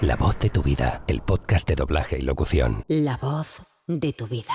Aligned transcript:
La 0.00 0.14
voz 0.14 0.38
de 0.38 0.48
tu 0.48 0.62
vida, 0.62 1.02
el 1.08 1.22
podcast 1.22 1.66
de 1.66 1.74
doblaje 1.74 2.18
y 2.18 2.22
locución. 2.22 2.84
La 2.86 3.16
voz 3.16 3.62
de 3.88 4.12
tu 4.12 4.28
vida. 4.28 4.54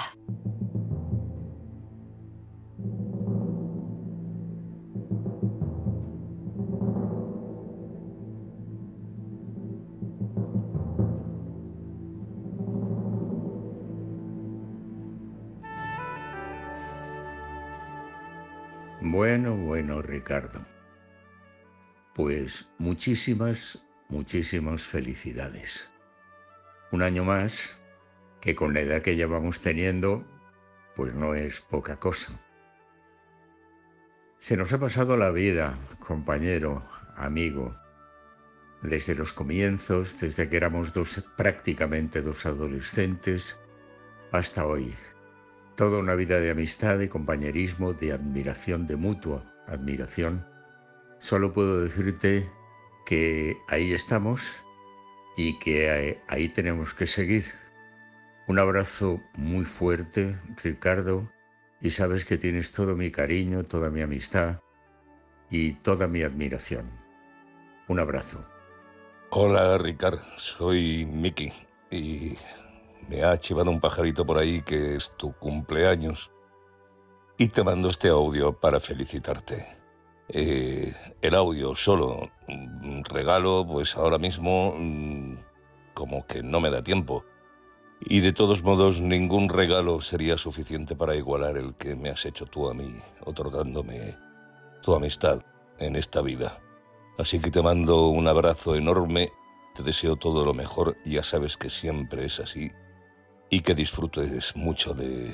Bueno, 19.02 19.58
bueno, 19.58 20.02
Ricardo. 20.02 20.66
Pues 22.16 22.70
muchísimas, 22.78 23.83
muchísimas 24.14 24.84
felicidades. 24.84 25.90
Un 26.92 27.02
año 27.02 27.26
más 27.26 27.78
que 28.40 28.56
con 28.56 28.74
la 28.74 28.82
edad 28.82 29.02
que 29.02 29.16
ya 29.16 29.28
vamos 29.28 29.62
teniendo, 29.62 30.24
pues 30.96 31.14
no 31.16 31.34
es 31.34 31.60
poca 31.60 31.98
cosa. 31.98 32.32
Se 34.40 34.56
nos 34.56 34.72
ha 34.74 34.80
pasado 34.80 35.18
la 35.18 35.32
vida, 35.32 35.78
compañero, 36.00 36.88
amigo, 37.16 37.76
desde 38.84 39.16
los 39.16 39.34
comienzos, 39.34 40.20
desde 40.20 40.48
que 40.50 40.58
éramos 40.58 40.94
dos 40.94 41.24
prácticamente 41.36 42.22
dos 42.22 42.46
adolescentes, 42.46 43.58
hasta 44.32 44.66
hoy. 44.66 44.94
Toda 45.76 46.00
una 46.00 46.16
vida 46.16 46.40
de 46.40 46.52
amistad, 46.52 47.00
de 47.00 47.10
compañerismo, 47.10 47.94
de 47.94 48.14
admiración, 48.14 48.86
de 48.86 48.96
mutua 48.96 49.44
admiración 49.68 50.54
Solo 51.24 51.54
puedo 51.54 51.80
decirte 51.80 52.52
que 53.06 53.58
ahí 53.68 53.94
estamos 53.94 54.64
y 55.36 55.58
que 55.60 56.22
ahí 56.28 56.50
tenemos 56.50 56.94
que 56.94 57.08
seguir. 57.08 57.46
Un 58.48 58.60
abrazo 58.60 59.22
muy 59.36 59.66
fuerte, 59.66 60.38
Ricardo, 60.62 61.30
y 61.82 61.92
sabes 61.92 62.26
que 62.26 62.38
tienes 62.38 62.72
todo 62.72 62.96
mi 62.96 63.12
cariño, 63.12 63.64
toda 63.64 63.90
mi 63.90 64.02
amistad 64.02 64.60
y 65.50 65.74
toda 65.74 66.08
mi 66.08 66.24
admiración. 66.24 66.92
Un 67.88 68.00
abrazo. 68.00 68.46
Hola, 69.30 69.78
Ricardo, 69.78 70.22
soy 70.38 71.06
Miki 71.06 71.52
y 71.90 72.38
me 73.10 73.24
ha 73.24 73.38
chivado 73.38 73.72
un 73.72 73.80
pajarito 73.80 74.26
por 74.26 74.38
ahí 74.38 74.62
que 74.62 74.96
es 74.96 75.12
tu 75.18 75.34
cumpleaños 75.34 76.32
y 77.38 77.48
te 77.48 77.64
mando 77.64 77.90
este 77.90 78.10
audio 78.10 78.54
para 78.54 78.80
felicitarte. 78.80 79.83
Eh, 80.30 80.94
el 81.22 81.36
audio 81.36 81.76
solo, 81.76 82.32
un 82.48 83.04
regalo, 83.06 83.66
pues 83.68 83.96
ahora 83.98 84.18
mismo 84.18 84.74
mm, 84.78 85.38
como 85.94 86.26
que 86.26 86.44
no 86.44 86.60
me 86.60 86.70
da 86.70 86.84
tiempo. 86.84 87.26
Y 88.02 88.20
de 88.20 88.34
todos 88.34 88.64
modos, 88.64 89.02
ningún 89.02 89.50
regalo 89.50 90.02
sería 90.02 90.38
suficiente 90.38 90.96
para 90.96 91.16
igualar 91.16 91.58
el 91.58 91.76
que 91.76 91.96
me 91.96 92.10
has 92.10 92.26
hecho 92.26 92.46
tú 92.46 92.70
a 92.70 92.74
mí, 92.74 92.90
otorgándome 93.26 94.18
tu 94.82 94.94
amistad 94.94 95.42
en 95.80 95.96
esta 95.96 96.22
vida. 96.22 96.60
Así 97.18 97.40
que 97.40 97.52
te 97.52 97.62
mando 97.62 98.08
un 98.08 98.28
abrazo 98.28 98.76
enorme, 98.76 99.32
te 99.76 99.84
deseo 99.84 100.16
todo 100.16 100.44
lo 100.44 100.54
mejor, 100.54 100.98
ya 101.06 101.24
sabes 101.24 101.58
que 101.58 101.70
siempre 101.70 102.26
es 102.26 102.40
así, 102.40 102.72
y 103.50 103.62
que 103.62 103.76
disfrutes 103.76 104.56
mucho 104.56 104.94
de, 104.94 105.34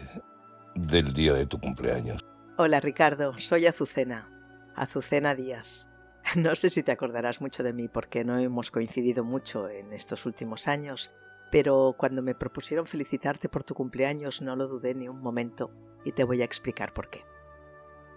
del 0.76 1.14
día 1.14 1.34
de 1.34 1.48
tu 1.48 1.60
cumpleaños. 1.60 2.24
Hola 2.58 2.80
Ricardo, 2.80 3.40
soy 3.40 3.66
Azucena. 3.66 4.39
Azucena 4.80 5.36
Díaz. 5.36 5.86
No 6.36 6.56
sé 6.56 6.70
si 6.70 6.84
te 6.84 6.92
acordarás 6.92 7.42
mucho 7.42 7.64
de 7.64 7.74
mí 7.74 7.88
porque 7.88 8.24
no 8.24 8.38
hemos 8.38 8.72
coincidido 8.72 9.24
mucho 9.24 9.68
en 9.68 9.94
estos 9.94 10.26
últimos 10.26 10.68
años, 10.68 11.12
pero 11.52 11.96
cuando 11.98 12.22
me 12.22 12.36
propusieron 12.36 12.86
felicitarte 12.86 13.50
por 13.50 13.64
tu 13.64 13.74
cumpleaños 13.74 14.42
no 14.42 14.56
lo 14.56 14.68
dudé 14.68 14.94
ni 14.94 15.10
un 15.10 15.22
momento 15.22 15.72
y 16.06 16.12
te 16.12 16.24
voy 16.24 16.42
a 16.42 16.46
explicar 16.46 16.94
por 16.94 17.10
qué. 17.10 17.26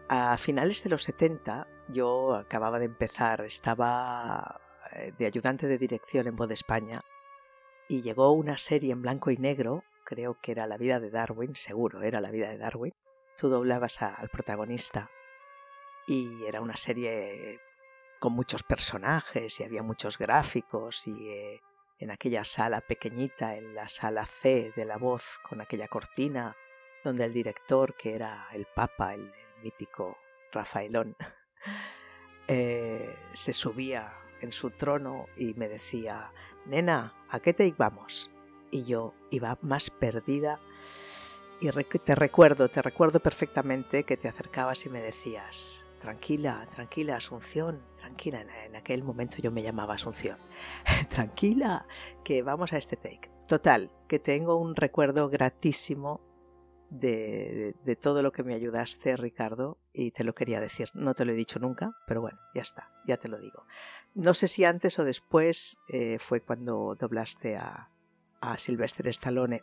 A 0.08 0.36
finales 0.36 0.84
de 0.84 0.90
los 0.90 1.04
70 1.04 1.66
yo 1.88 2.34
acababa 2.34 2.78
de 2.78 2.84
empezar, 2.84 3.40
estaba 3.44 4.60
eh, 4.92 5.12
de 5.18 5.26
ayudante 5.26 5.66
de 5.66 5.78
dirección 5.78 6.26
en 6.26 6.36
Voz 6.36 6.48
de 6.48 6.54
España 6.54 7.02
y 7.88 8.02
llegó 8.02 8.32
una 8.32 8.58
serie 8.58 8.92
en 8.92 9.00
blanco 9.02 9.30
y 9.30 9.36
negro, 9.36 9.84
creo 10.04 10.38
que 10.40 10.52
era 10.52 10.66
La 10.66 10.76
vida 10.76 11.00
de 11.00 11.10
Darwin, 11.10 11.56
seguro 11.56 12.02
era 12.02 12.20
La 12.20 12.30
vida 12.30 12.50
de 12.50 12.58
Darwin. 12.58 12.92
Tú 13.38 13.48
doblabas 13.48 14.02
al 14.02 14.28
protagonista 14.28 15.10
y 16.06 16.44
era 16.44 16.60
una 16.60 16.76
serie 16.76 17.60
con 18.18 18.32
muchos 18.32 18.62
personajes 18.62 19.58
y 19.58 19.64
había 19.64 19.82
muchos 19.82 20.18
gráficos 20.18 21.06
y 21.06 21.28
eh, 21.28 21.60
en 21.98 22.10
aquella 22.10 22.44
sala 22.44 22.80
pequeñita, 22.80 23.56
en 23.56 23.74
la 23.74 23.88
sala 23.88 24.26
C 24.26 24.72
de 24.74 24.84
la 24.84 24.96
voz, 24.96 25.38
con 25.48 25.60
aquella 25.60 25.88
cortina, 25.88 26.56
donde 27.04 27.24
el 27.24 27.32
director, 27.32 27.94
que 27.96 28.14
era 28.14 28.48
el 28.52 28.66
Papa, 28.66 29.14
el, 29.14 29.32
mítico 29.62 30.18
Rafaelón, 30.50 31.16
eh, 32.48 33.16
se 33.32 33.52
subía 33.52 34.12
en 34.40 34.50
su 34.50 34.70
trono 34.70 35.26
y 35.36 35.54
me 35.54 35.68
decía, 35.68 36.32
nena, 36.66 37.14
¿a 37.28 37.38
qué 37.38 37.52
te 37.52 37.66
íbamos? 37.66 38.30
Y 38.72 38.84
yo 38.84 39.14
iba 39.30 39.56
más 39.62 39.90
perdida 39.90 40.60
y 41.62 41.70
te 41.70 42.14
recuerdo, 42.16 42.68
te 42.68 42.82
recuerdo 42.82 43.20
perfectamente 43.20 44.02
que 44.02 44.16
te 44.16 44.26
acercabas 44.26 44.84
y 44.84 44.88
me 44.88 45.00
decías, 45.00 45.81
tranquila, 46.02 46.66
tranquila, 46.74 47.16
Asunción, 47.16 47.80
tranquila. 47.96 48.44
En 48.64 48.74
aquel 48.74 49.04
momento 49.04 49.38
yo 49.40 49.52
me 49.52 49.62
llamaba 49.62 49.94
Asunción. 49.94 50.36
tranquila, 51.08 51.86
que 52.24 52.42
vamos 52.42 52.72
a 52.72 52.78
este 52.78 52.96
take. 52.96 53.30
Total, 53.46 53.92
que 54.08 54.18
tengo 54.18 54.56
un 54.56 54.74
recuerdo 54.74 55.28
gratísimo 55.28 56.20
de, 56.90 57.76
de, 57.84 57.96
todo 57.96 58.22
lo 58.22 58.32
que 58.32 58.42
me 58.42 58.54
ayudaste, 58.54 59.16
Ricardo, 59.16 59.78
y 59.92 60.10
te 60.10 60.24
lo 60.24 60.34
quería 60.34 60.60
decir. 60.60 60.88
No 60.92 61.14
te 61.14 61.24
lo 61.24 61.32
he 61.32 61.36
dicho 61.36 61.60
nunca, 61.60 61.96
pero 62.08 62.20
bueno, 62.20 62.38
ya 62.52 62.62
está, 62.62 62.90
ya 63.06 63.16
te 63.16 63.28
lo 63.28 63.38
digo. 63.38 63.64
No 64.14 64.34
sé 64.34 64.48
si 64.48 64.64
antes 64.64 64.98
o 64.98 65.04
después 65.04 65.78
eh, 65.88 66.18
fue 66.18 66.40
cuando 66.40 66.96
doblaste 66.98 67.56
a, 67.56 67.90
a 68.40 68.58
Sylvester 68.58 69.06
Stallone 69.06 69.62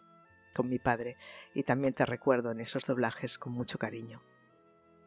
con 0.55 0.69
mi 0.69 0.79
padre, 0.79 1.17
y 1.53 1.63
también 1.63 1.93
te 1.93 2.05
recuerdo 2.05 2.51
en 2.51 2.61
esos 2.61 2.85
doblajes 2.85 3.37
con 3.37 3.51
mucho 3.51 3.77
cariño 3.77 4.21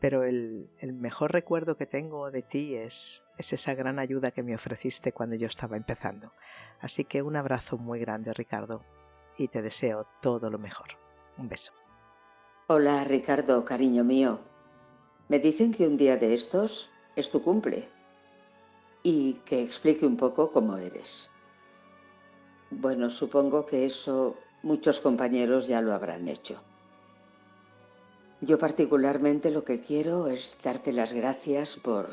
pero 0.02 0.24
el, 0.24 0.68
mejor 0.82 1.30
recuerdo 1.30 1.76
que 1.76 1.86
tengo 1.86 2.32
de 2.32 2.42
ti 2.42 2.74
es, 2.74 3.22
es 3.38 3.52
esa 3.52 3.74
gran 3.74 4.00
ayuda 4.00 4.32
que 4.32 4.42
me 4.42 4.52
ofreciste 4.52 5.12
cuando 5.12 5.36
yo 5.36 5.46
estaba 5.46 5.76
empezando. 5.76 6.32
Así 6.80 7.04
que 7.04 7.22
un 7.22 7.36
abrazo 7.36 7.78
muy 7.78 8.00
grande, 8.00 8.34
Ricardo, 8.34 8.82
y 9.38 9.46
te 9.46 9.62
deseo 9.62 10.08
todo 10.20 10.50
lo 10.50 10.58
mejor. 10.58 10.88
Un 11.38 11.48
beso. 11.48 11.72
Hola, 12.66 13.04
Ricardo, 13.04 13.64
cariño 13.64 14.02
mío. 14.02 14.40
Me 15.28 15.38
dicen 15.38 15.72
que 15.72 15.86
un 15.86 15.96
día 15.96 16.16
de 16.16 16.34
estos 16.34 16.90
es 17.14 17.30
tu 17.30 17.40
cumple 17.40 17.88
y 19.04 19.34
que 19.44 19.62
explique 19.62 20.04
un 20.04 20.16
poco 20.16 20.50
cómo 20.50 20.78
eres. 20.78 21.30
Bueno, 22.70 23.08
supongo 23.08 23.66
que 23.66 23.84
eso 23.84 24.34
muchos 24.64 25.00
compañeros 25.00 25.68
ya 25.68 25.80
lo 25.80 25.94
habrán 25.94 26.26
hecho. 26.26 26.60
Yo 28.44 28.58
particularmente 28.58 29.52
lo 29.52 29.64
que 29.64 29.80
quiero 29.80 30.26
es 30.26 30.58
darte 30.64 30.92
las 30.92 31.12
gracias 31.12 31.76
por, 31.76 32.08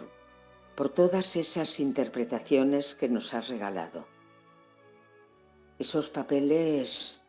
por 0.75 0.91
todas 0.91 1.35
esas 1.35 1.79
interpretaciones 1.79 2.93
que 2.93 3.09
nos 3.09 3.33
has 3.33 3.49
regalado. 3.49 4.05
Esos 5.79 6.11
papeles 6.11 7.23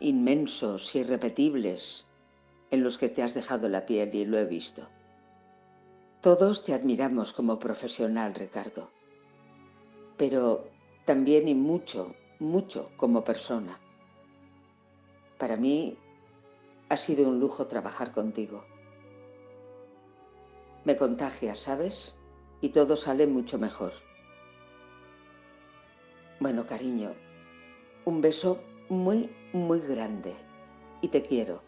inmensos, 0.00 0.92
irrepetibles, 0.96 2.08
en 2.72 2.82
los 2.82 2.98
que 2.98 3.08
te 3.08 3.22
has 3.22 3.34
dejado 3.34 3.68
la 3.68 3.86
piel 3.86 4.12
y 4.12 4.24
lo 4.24 4.36
he 4.38 4.44
visto. 4.44 4.88
Todos 6.20 6.64
te 6.64 6.74
admiramos 6.74 7.32
como 7.32 7.60
profesional, 7.60 8.34
Ricardo, 8.34 8.90
pero 10.16 10.68
también 11.04 11.46
y 11.46 11.54
mucho, 11.54 12.16
mucho 12.40 12.90
como 12.96 13.22
persona. 13.22 13.78
Para 15.38 15.56
mí 15.56 15.96
ha 16.92 16.96
sido 16.98 17.26
un 17.26 17.40
lujo 17.40 17.68
trabajar 17.68 18.12
contigo. 18.12 18.66
Me 20.84 20.94
contagias, 20.94 21.58
¿sabes? 21.58 22.18
Y 22.60 22.68
todo 22.68 22.96
sale 22.96 23.26
mucho 23.26 23.58
mejor. 23.58 23.94
Bueno, 26.38 26.66
cariño, 26.66 27.12
un 28.04 28.20
beso 28.20 28.62
muy, 28.90 29.30
muy 29.54 29.80
grande. 29.80 30.34
Y 31.00 31.08
te 31.08 31.22
quiero. 31.22 31.62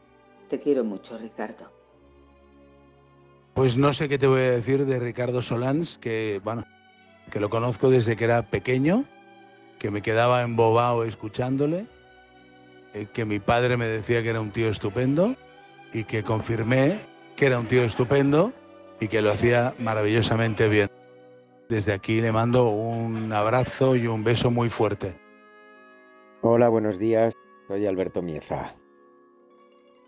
Te 0.50 0.60
quiero 0.60 0.84
mucho, 0.84 1.16
Ricardo. 1.16 1.72
Pues 3.54 3.78
no 3.78 3.94
sé 3.94 4.10
qué 4.10 4.18
te 4.18 4.26
voy 4.26 4.42
a 4.42 4.50
decir 4.50 4.84
de 4.84 4.98
Ricardo 4.98 5.40
Solans, 5.40 5.96
que, 5.96 6.42
bueno, 6.44 6.66
que 7.30 7.40
lo 7.40 7.48
conozco 7.48 7.88
desde 7.88 8.14
que 8.14 8.24
era 8.24 8.50
pequeño, 8.50 9.06
que 9.78 9.90
me 9.90 10.02
quedaba 10.02 10.42
embobado 10.42 11.02
escuchándole 11.04 11.86
que 13.12 13.24
mi 13.24 13.40
padre 13.40 13.76
me 13.76 13.86
decía 13.86 14.22
que 14.22 14.30
era 14.30 14.40
un 14.40 14.52
tío 14.52 14.68
estupendo 14.68 15.34
y 15.92 16.04
que 16.04 16.22
confirmé 16.22 17.00
que 17.36 17.46
era 17.46 17.58
un 17.58 17.66
tío 17.66 17.82
estupendo 17.82 18.52
y 19.00 19.08
que 19.08 19.20
lo 19.20 19.32
hacía 19.32 19.74
maravillosamente 19.78 20.68
bien. 20.68 20.88
Desde 21.68 21.92
aquí 21.92 22.20
le 22.20 22.30
mando 22.30 22.68
un 22.68 23.32
abrazo 23.32 23.96
y 23.96 24.06
un 24.06 24.22
beso 24.22 24.50
muy 24.50 24.68
fuerte. 24.68 25.16
Hola, 26.42 26.68
buenos 26.68 26.98
días. 26.98 27.34
Soy 27.66 27.86
Alberto 27.86 28.22
Mieza. 28.22 28.76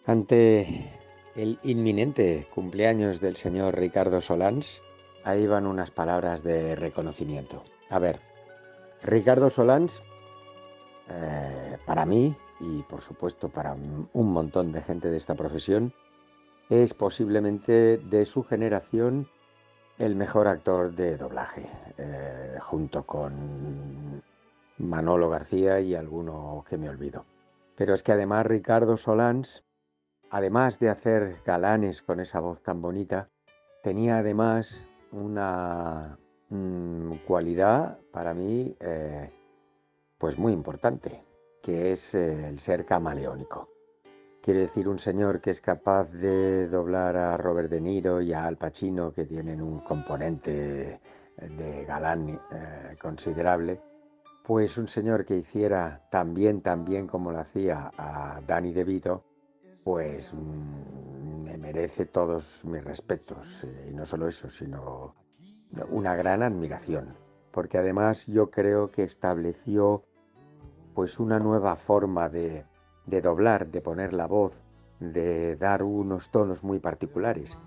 Ante 0.05 0.93
el 1.35 1.59
inminente 1.65 2.47
cumpleaños 2.55 3.21
del 3.21 3.37
señor 3.37 3.77
Ricardo 3.77 4.21
Solans, 4.21 4.83
ahí 5.25 5.47
van 5.47 5.67
unas 5.67 5.91
palabras 5.91 6.45
de 6.45 6.77
reconocimiento. 6.77 7.65
A 7.91 7.99
ver, 7.99 8.21
Ricardo 9.03 9.51
Solans, 9.51 10.03
eh, 11.09 11.79
para 11.87 12.07
mí 12.07 12.37
y 12.61 12.83
por 12.85 13.01
supuesto 13.01 13.49
para 13.49 13.75
un 13.75 14.33
montón 14.33 14.73
de 14.73 14.83
gente 14.83 15.11
de 15.11 15.17
esta 15.17 15.35
profesión, 15.35 15.93
es 16.69 16.95
posiblemente 16.95 17.99
de 17.99 18.25
su 18.25 18.43
generación 18.43 19.29
el 19.99 20.15
mejor 20.15 20.49
actor 20.49 20.95
de 20.95 21.17
doblaje, 21.17 21.69
eh, 21.97 22.59
junto 22.61 23.05
con 23.07 24.23
Manolo 24.79 25.31
García 25.31 25.81
y 25.81 25.95
alguno 25.95 26.65
que 26.69 26.77
me 26.77 26.89
olvido. 26.89 27.25
Pero 27.77 27.95
es 27.95 28.03
que 28.03 28.13
además 28.13 28.47
Ricardo 28.47 28.97
Solans, 28.97 29.65
además 30.31 30.79
de 30.79 30.91
hacer 30.91 31.41
galanes 31.45 32.03
con 32.03 32.21
esa 32.21 32.41
voz 32.41 32.63
tan 32.63 32.83
bonita, 32.83 33.31
tenía 33.83 34.19
además 34.19 34.83
una 35.13 36.19
mm, 36.51 37.13
cualidad 37.27 37.99
para 38.13 38.35
mí 38.35 38.77
eh, 38.81 39.31
pues 40.19 40.39
muy 40.39 40.53
importante, 40.53 41.26
que 41.67 41.91
es 41.91 42.15
eh, 42.15 42.49
el 42.49 42.61
ser 42.61 42.87
camaleónico. 42.87 43.69
Quiere 44.41 44.61
decir 44.61 44.87
un 44.87 45.01
señor 45.01 45.41
que 45.41 45.51
es 45.51 45.61
capaz 45.61 46.13
de 46.13 46.69
doblar 46.69 47.17
a 47.17 47.37
Robert 47.37 47.69
De 47.69 47.81
Niro 47.81 48.23
y 48.23 48.33
a 48.33 48.47
Al 48.47 48.57
Pacino, 48.57 49.13
que 49.13 49.25
tienen 49.25 49.61
un 49.61 49.81
componente 49.81 51.01
de 51.37 51.85
galán 51.85 52.41
eh, 52.53 52.97
considerable, 53.03 53.81
pues 54.45 54.79
un 54.79 54.87
señor 54.87 55.25
que 55.25 55.39
hiciera 55.39 56.07
tan 56.09 56.35
bien, 56.35 56.61
tan 56.61 56.85
bien 56.85 57.09
como 57.09 57.33
lo 57.33 57.41
hacía 57.41 57.91
a 57.99 58.41
Danny 58.47 58.73
DeVito, 58.73 59.25
pues 59.83 60.33
mm, 60.33 61.43
me 61.43 61.57
merece 61.59 62.07
todos 62.07 62.65
mis 62.65 62.85
respetos. 62.85 63.65
Eh, 63.65 63.89
y 63.91 63.93
no 63.93 64.07
solo 64.07 64.29
eso, 64.29 64.49
sino 64.49 65.17
una 65.91 66.15
gran 66.15 66.45
admiración. 66.45 67.17
Porque 67.51 67.79
además 67.79 68.29
yo 68.29 68.53
creo 68.53 68.93
que 68.93 69.03
estableció 69.03 70.05
pues 70.97 71.21
una 71.21 71.39
nueva 71.39 71.77
forma 71.77 72.31
de, 72.31 72.65
doblar, 73.05 73.67
de 73.67 73.83
poner 73.83 74.15
la 74.15 74.27
voz, 74.27 74.63
de 74.99 75.55
dar 75.57 75.83
unos 75.83 76.31
tonos 76.31 76.65
muy 76.65 76.79
particulares. 76.79 77.59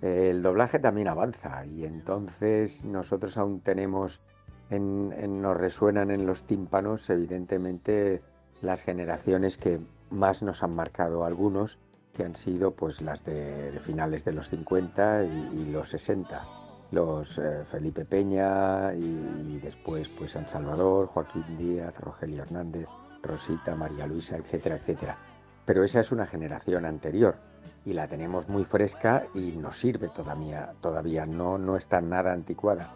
El 0.00 0.40
doblaje 0.40 0.78
también 0.78 1.08
avanza 1.08 1.66
y 1.66 1.84
entonces 1.84 2.82
nosotros 2.86 3.36
aún 3.36 3.60
tenemos, 3.60 4.22
en, 4.70 5.42
nos 5.42 5.58
resuenan 5.58 6.10
en 6.10 6.24
los 6.24 6.44
tímpanos 6.44 7.10
evidentemente 7.10 8.22
las 8.62 8.82
generaciones 8.82 9.58
que 9.58 9.78
más 10.08 10.42
nos 10.42 10.62
han 10.62 10.74
marcado 10.74 11.26
algunos, 11.26 11.78
que 12.14 12.24
han 12.24 12.34
sido 12.34 12.70
pues 12.70 13.02
las 13.02 13.22
de 13.26 13.78
finales 13.82 14.24
de 14.24 14.32
los 14.32 14.48
50 14.48 15.24
y, 15.24 15.66
los 15.66 15.90
60 15.90 16.59
los 16.90 17.38
eh, 17.38 17.64
Felipe 17.64 18.04
Peña 18.04 18.92
y, 18.94 19.58
después 19.62 20.08
pues 20.08 20.32
San 20.32 20.48
Salvador, 20.48 21.06
Joaquín 21.06 21.44
Díaz, 21.58 21.98
Rogelio 22.00 22.42
Hernández, 22.42 22.86
Rosita, 23.22 23.76
María 23.76 24.06
Luisa, 24.06 24.36
etcétera, 24.36 24.76
etcétera. 24.76 25.18
Pero 25.64 25.84
esa 25.84 26.00
es 26.00 26.10
una 26.10 26.26
generación 26.26 26.84
anterior 26.84 27.36
y 27.84 27.92
la 27.92 28.08
tenemos 28.08 28.48
muy 28.48 28.64
fresca 28.64 29.24
y 29.34 29.52
nos 29.52 29.78
sirve 29.78 30.08
todavía, 30.08 30.72
todavía 30.80 31.26
no, 31.26 31.58
no 31.58 31.76
está 31.76 32.00
nada 32.00 32.32
anticuada. 32.32 32.90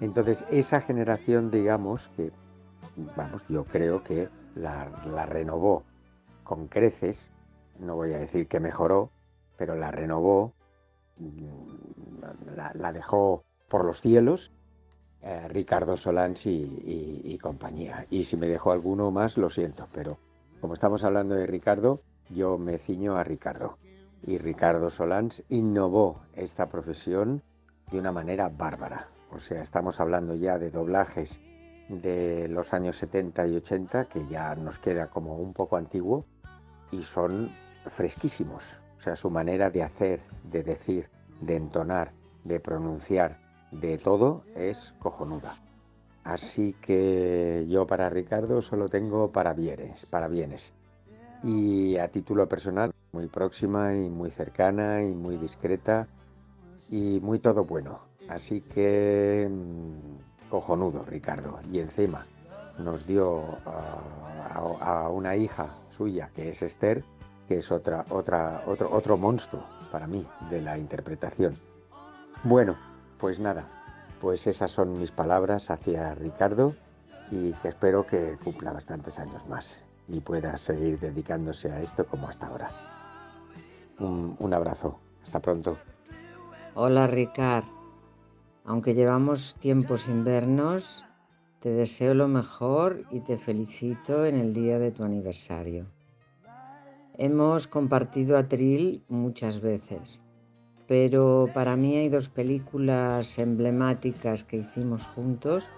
Entonces 0.00 0.44
esa 0.50 0.80
generación, 0.80 1.50
digamos, 1.50 2.08
que, 2.16 2.30
vamos, 3.16 3.42
yo 3.48 3.64
creo 3.64 4.02
que 4.04 4.28
la, 4.54 5.26
renovó 5.26 5.84
con 6.44 6.68
creces, 6.68 7.30
no 7.78 7.96
voy 7.96 8.12
a 8.12 8.18
decir 8.18 8.48
que 8.48 8.60
mejoró, 8.60 9.10
pero 9.56 9.74
la 9.74 9.90
renovó, 9.90 10.52
la 12.54 12.92
dejó 12.92 13.44
por 13.68 13.84
los 13.84 14.00
cielos 14.00 14.52
eh, 15.20 15.48
Ricardo 15.48 15.96
Solans 15.96 16.46
y, 16.46 17.38
compañía. 17.42 18.06
Y 18.10 18.24
si 18.24 18.36
me 18.36 18.46
dejo 18.46 18.70
alguno 18.70 19.10
más, 19.10 19.36
lo 19.36 19.50
siento, 19.50 19.88
pero 19.92 20.18
como 20.60 20.74
estamos 20.74 21.04
hablando 21.04 21.34
de 21.34 21.46
Ricardo, 21.46 22.02
yo 22.30 22.58
me 22.58 22.78
ciño 22.78 23.16
a 23.16 23.24
Ricardo. 23.24 23.78
Y 24.26 24.38
Ricardo 24.38 24.90
Solans 24.90 25.44
innovó 25.48 26.22
esta 26.34 26.68
profesión 26.68 27.42
de 27.90 27.98
una 27.98 28.12
manera 28.12 28.48
bárbara. 28.48 29.08
O 29.30 29.38
sea, 29.38 29.62
estamos 29.62 30.00
hablando 30.00 30.34
ya 30.34 30.58
de 30.58 30.70
doblajes 30.70 31.40
de 31.88 32.48
los 32.48 32.72
años 32.72 32.96
70 32.96 33.46
y 33.46 33.56
80, 33.56 34.06
que 34.06 34.26
ya 34.26 34.54
nos 34.54 34.78
queda 34.78 35.08
como 35.08 35.36
un 35.36 35.52
poco 35.52 35.76
antiguo, 35.76 36.26
y 36.90 37.02
son 37.02 37.50
fresquísimos. 37.86 38.80
O 38.98 39.00
sea, 39.00 39.16
su 39.16 39.30
manera 39.30 39.70
de 39.70 39.82
hacer, 39.82 40.20
de 40.44 40.62
decir, 40.62 41.08
de 41.40 41.56
entonar, 41.56 42.12
de 42.44 42.60
pronunciar, 42.60 43.38
de 43.70 43.96
todo 43.96 44.42
es 44.56 44.94
cojonuda. 44.98 45.56
Así 46.24 46.74
que 46.82 47.64
yo 47.68 47.86
para 47.86 48.10
Ricardo 48.10 48.60
solo 48.60 48.88
tengo 48.88 49.30
para 49.30 49.54
bienes, 49.54 50.04
para 50.06 50.28
bienes. 50.28 50.74
Y 51.42 51.96
a 51.96 52.08
título 52.08 52.48
personal, 52.48 52.92
muy 53.12 53.28
próxima 53.28 53.94
y 53.94 54.10
muy 54.10 54.30
cercana 54.30 55.02
y 55.02 55.14
muy 55.14 55.36
discreta 55.36 56.08
y 56.90 57.20
muy 57.22 57.38
todo 57.38 57.64
bueno. 57.64 58.00
Así 58.28 58.60
que 58.60 59.48
mm, 59.48 60.48
cojonudo, 60.50 61.04
Ricardo. 61.04 61.60
Y 61.72 61.78
encima 61.78 62.26
nos 62.78 63.06
dio 63.06 63.42
a, 63.64 65.08
una 65.08 65.36
hija 65.36 65.74
suya, 65.90 66.30
que 66.34 66.50
es 66.50 66.62
Esther, 66.62 67.04
que 67.48 67.56
es 67.56 67.72
otra, 67.72 68.04
otra, 68.10 68.62
otro, 68.66 68.92
otro 68.92 69.16
monstruo 69.16 69.64
para 69.90 70.06
mí 70.06 70.24
de 70.50 70.60
la 70.60 70.76
interpretación. 70.76 71.54
Bueno, 72.44 72.76
pues 73.18 73.40
nada, 73.40 73.64
pues 74.20 74.46
esas 74.46 74.70
son 74.70 75.00
mis 75.00 75.10
palabras 75.10 75.70
hacia 75.70 76.14
Ricardo 76.14 76.74
y 77.30 77.52
que 77.54 77.68
espero 77.68 78.06
que 78.06 78.36
cumpla 78.44 78.72
bastantes 78.72 79.18
años 79.18 79.46
más 79.48 79.82
y 80.08 80.20
pueda 80.20 80.56
seguir 80.56 80.98
dedicándose 80.98 81.70
a 81.70 81.80
esto 81.80 82.06
como 82.06 82.28
hasta 82.28 82.46
ahora. 82.46 82.70
Un, 83.98 84.54
abrazo, 84.54 84.98
hasta 85.22 85.40
pronto. 85.40 85.76
Hola 86.74 87.06
Ricard, 87.06 87.64
aunque 88.64 88.94
llevamos 88.94 89.56
tiempo 89.56 89.96
sin 89.96 90.22
vernos, 90.22 91.04
te 91.58 91.70
deseo 91.70 92.14
lo 92.14 92.28
mejor 92.28 93.02
y 93.10 93.20
te 93.20 93.36
felicito 93.36 94.24
en 94.24 94.36
el 94.36 94.54
día 94.54 94.78
de 94.78 94.92
tu 94.92 95.02
aniversario. 95.02 95.86
Hemos 97.18 97.66
compartido 97.66 98.38
atril 98.38 99.02
muchas 99.08 99.60
veces 99.60 100.22
pero 100.88 101.50
para 101.52 101.76
mí 101.76 101.96
hay 101.96 102.08
dos 102.08 102.30
películas 102.30 103.38
emblemáticas 103.38 104.42
que 104.42 104.56
hicimos 104.56 105.06
juntos 105.06 105.68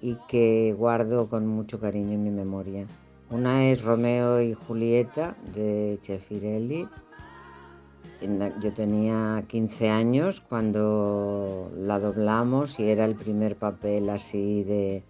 y 0.00 0.16
que 0.28 0.72
guardo 0.78 1.28
con 1.28 1.48
mucho 1.48 1.80
cariño 1.80 2.12
en 2.12 2.22
mi 2.22 2.30
memoria. 2.30 2.86
Una 3.28 3.68
es 3.68 3.82
Romeo 3.82 4.40
y 4.40 4.54
Julieta 4.54 5.36
de 5.52 5.98
Cefirelli. 6.00 6.88
Yo 8.62 8.72
tenía 8.72 9.44
15 9.48 9.90
años 9.90 10.40
cuando 10.40 11.68
la 11.76 11.98
doblamos 11.98 12.78
y 12.78 12.88
era 12.88 13.04
el 13.04 13.16
primer 13.16 13.56
papel 13.56 14.08
así 14.08 14.62
de, 14.62 15.02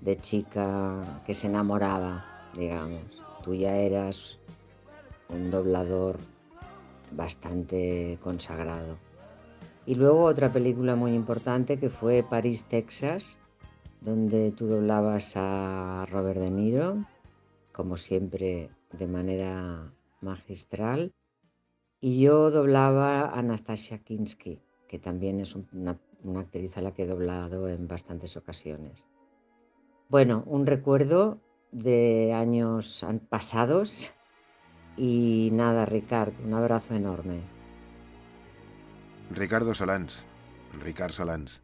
de 0.00 0.16
chica 0.16 1.22
que 1.24 1.32
se 1.32 1.46
enamoraba, 1.46 2.26
digamos. 2.56 3.24
Tú 3.44 3.54
ya 3.54 3.76
eras 3.76 4.39
un 5.32 5.50
doblador 5.50 6.18
bastante 7.12 8.18
consagrado. 8.22 8.98
Y 9.86 9.94
luego 9.94 10.24
otra 10.24 10.50
película 10.50 10.94
muy 10.94 11.14
importante 11.14 11.78
que 11.78 11.88
fue 11.88 12.22
París, 12.22 12.64
Texas, 12.66 13.38
donde 14.00 14.52
tú 14.52 14.66
doblabas 14.66 15.34
a 15.36 16.06
Robert 16.10 16.40
De 16.40 16.50
Niro, 16.50 17.04
como 17.72 17.96
siempre 17.96 18.70
de 18.92 19.06
manera 19.06 19.92
magistral, 20.20 21.12
y 22.00 22.20
yo 22.20 22.50
doblaba 22.50 23.22
a 23.22 23.38
Anastasia 23.38 23.98
Kinski, 23.98 24.62
que 24.88 24.98
también 24.98 25.40
es 25.40 25.54
una, 25.54 25.98
una 26.22 26.40
actriz 26.40 26.76
a 26.76 26.82
la 26.82 26.92
que 26.92 27.02
he 27.02 27.06
doblado 27.06 27.68
en 27.68 27.88
bastantes 27.88 28.36
ocasiones. 28.36 29.06
Bueno, 30.08 30.42
un 30.46 30.66
recuerdo 30.66 31.38
de 31.72 32.32
años 32.32 33.04
pasados 33.28 34.12
y 35.02 35.48
nada, 35.52 35.86
Ricardo, 35.86 36.34
un 36.44 36.52
abrazo 36.52 36.94
enorme. 36.94 37.40
Ricardo 39.30 39.72
Solans, 39.72 40.26
Ricard 40.78 41.12
Solans. 41.12 41.62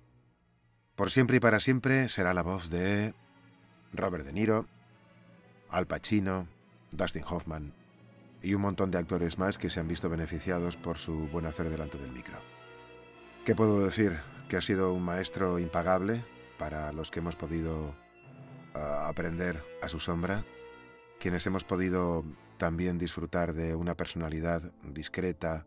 Por 0.94 1.10
siempre 1.10 1.36
y 1.36 1.40
para 1.40 1.60
siempre 1.60 2.08
será 2.08 2.32
la 2.32 2.42
voz 2.42 2.70
de 2.70 3.12
Robert 3.92 4.24
De 4.24 4.32
Niro, 4.32 4.64
Al 5.68 5.86
Pacino, 5.86 6.48
Dustin 6.92 7.24
Hoffman 7.28 7.74
y 8.42 8.54
un 8.54 8.62
montón 8.62 8.90
de 8.90 8.96
actores 8.96 9.36
más 9.36 9.58
que 9.58 9.68
se 9.68 9.80
han 9.80 9.88
visto 9.88 10.08
beneficiados 10.08 10.78
por 10.78 10.96
su 10.96 11.28
buen 11.28 11.44
hacer 11.44 11.68
delante 11.68 11.98
del 11.98 12.12
micro. 12.12 12.38
¿Qué 13.44 13.54
puedo 13.54 13.84
decir? 13.84 14.16
Que 14.48 14.56
ha 14.56 14.62
sido 14.62 14.94
un 14.94 15.04
maestro 15.04 15.58
impagable 15.58 16.24
para 16.58 16.90
los 16.94 17.10
que 17.10 17.18
hemos 17.18 17.36
podido 17.36 17.94
ah, 18.72 19.08
aprender 19.10 19.62
a 19.82 19.90
su 19.90 20.00
sombra 20.00 20.42
quienes 21.18 21.46
hemos 21.46 21.64
podido 21.64 22.24
también 22.56 22.98
disfrutar 22.98 23.52
de 23.52 23.74
una 23.74 23.94
personalidad 23.94 24.62
discreta, 24.82 25.66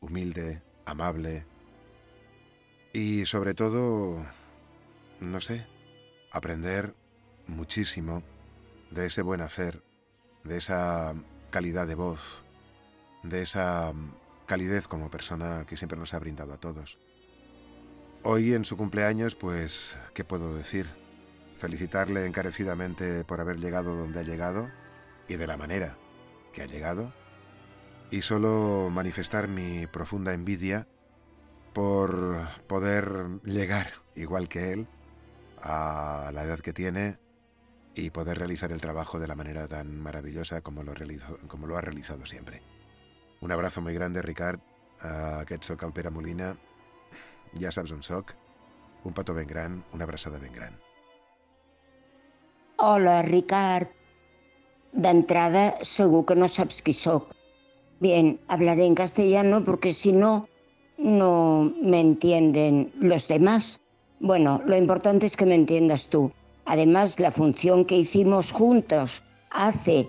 humilde, 0.00 0.62
amable 0.84 1.46
y 2.92 3.26
sobre 3.26 3.54
todo, 3.54 4.24
no 5.20 5.40
sé, 5.40 5.66
aprender 6.30 6.94
muchísimo 7.46 8.22
de 8.90 9.06
ese 9.06 9.22
buen 9.22 9.40
hacer, 9.40 9.82
de 10.44 10.58
esa 10.58 11.14
calidad 11.50 11.86
de 11.86 11.96
voz, 11.96 12.44
de 13.22 13.42
esa 13.42 13.92
calidez 14.46 14.86
como 14.86 15.10
persona 15.10 15.64
que 15.66 15.76
siempre 15.76 15.98
nos 15.98 16.14
ha 16.14 16.18
brindado 16.18 16.52
a 16.52 16.58
todos. 16.58 16.98
Hoy 18.22 18.54
en 18.54 18.64
su 18.64 18.76
cumpleaños, 18.76 19.34
pues, 19.34 19.98
¿qué 20.14 20.24
puedo 20.24 20.54
decir? 20.54 20.88
Felicitarle 21.58 22.26
encarecidamente 22.26 23.24
por 23.24 23.40
haber 23.40 23.58
llegado 23.58 23.96
donde 23.96 24.20
ha 24.20 24.22
llegado 24.22 24.70
y 25.28 25.36
de 25.36 25.46
la 25.46 25.56
manera 25.56 25.96
que 26.54 26.62
ha 26.62 26.66
llegado. 26.66 27.12
Y 28.10 28.22
solo 28.22 28.88
manifestar 28.90 29.48
mi 29.48 29.86
profunda 29.86 30.32
envidia 30.32 30.86
por 31.74 32.46
poder 32.66 33.40
llegar, 33.44 33.94
igual 34.14 34.48
que 34.48 34.72
él, 34.72 34.86
a 35.60 36.30
la 36.32 36.44
edad 36.44 36.60
que 36.60 36.72
tiene 36.72 37.18
y 37.94 38.10
poder 38.10 38.38
realizar 38.38 38.72
el 38.72 38.80
trabajo 38.80 39.18
de 39.18 39.28
la 39.28 39.34
manera 39.34 39.68
tan 39.68 40.00
maravillosa 40.00 40.60
como 40.60 40.82
lo, 40.82 40.94
como 41.48 41.66
lo 41.66 41.76
ha 41.76 41.80
realizado 41.80 42.24
siempre. 42.24 42.62
Un 43.40 43.52
abrazo 43.52 43.80
muy 43.80 43.94
grande, 43.94 44.22
Ricard, 44.22 44.60
a 45.00 45.44
soc 45.60 45.92
Pere 45.92 46.10
Molina. 46.10 46.56
Ja 47.60 47.70
saps 47.70 47.92
on 47.92 48.02
soc. 48.02 48.34
Un 49.04 49.12
petó 49.12 49.34
ben 49.34 49.46
gran, 49.46 49.84
una 49.92 50.04
abraçada 50.04 50.38
ben 50.38 50.52
gran. 50.52 50.78
Hola, 52.78 53.22
Ricard. 53.22 54.03
D'entrada, 54.94 55.74
segur 55.82 56.24
que 56.24 56.36
no 56.36 56.46
sabes 56.48 56.80
qui. 56.82 56.94
Bien, 58.00 58.38
hablaré 58.48 58.86
en 58.86 58.94
castellano 58.94 59.64
porque 59.64 59.92
si 59.92 60.12
no, 60.12 60.48
no 60.98 61.72
me 61.82 62.00
entienden 62.00 62.92
los 63.00 63.26
demás. 63.26 63.80
Bueno, 64.20 64.62
lo 64.66 64.76
importante 64.76 65.26
es 65.26 65.36
que 65.36 65.46
me 65.46 65.54
entiendas 65.54 66.08
tú. 66.08 66.32
Además, 66.64 67.18
la 67.18 67.30
función 67.30 67.84
que 67.84 67.96
hicimos 67.96 68.52
juntos 68.52 69.22
hace 69.50 70.08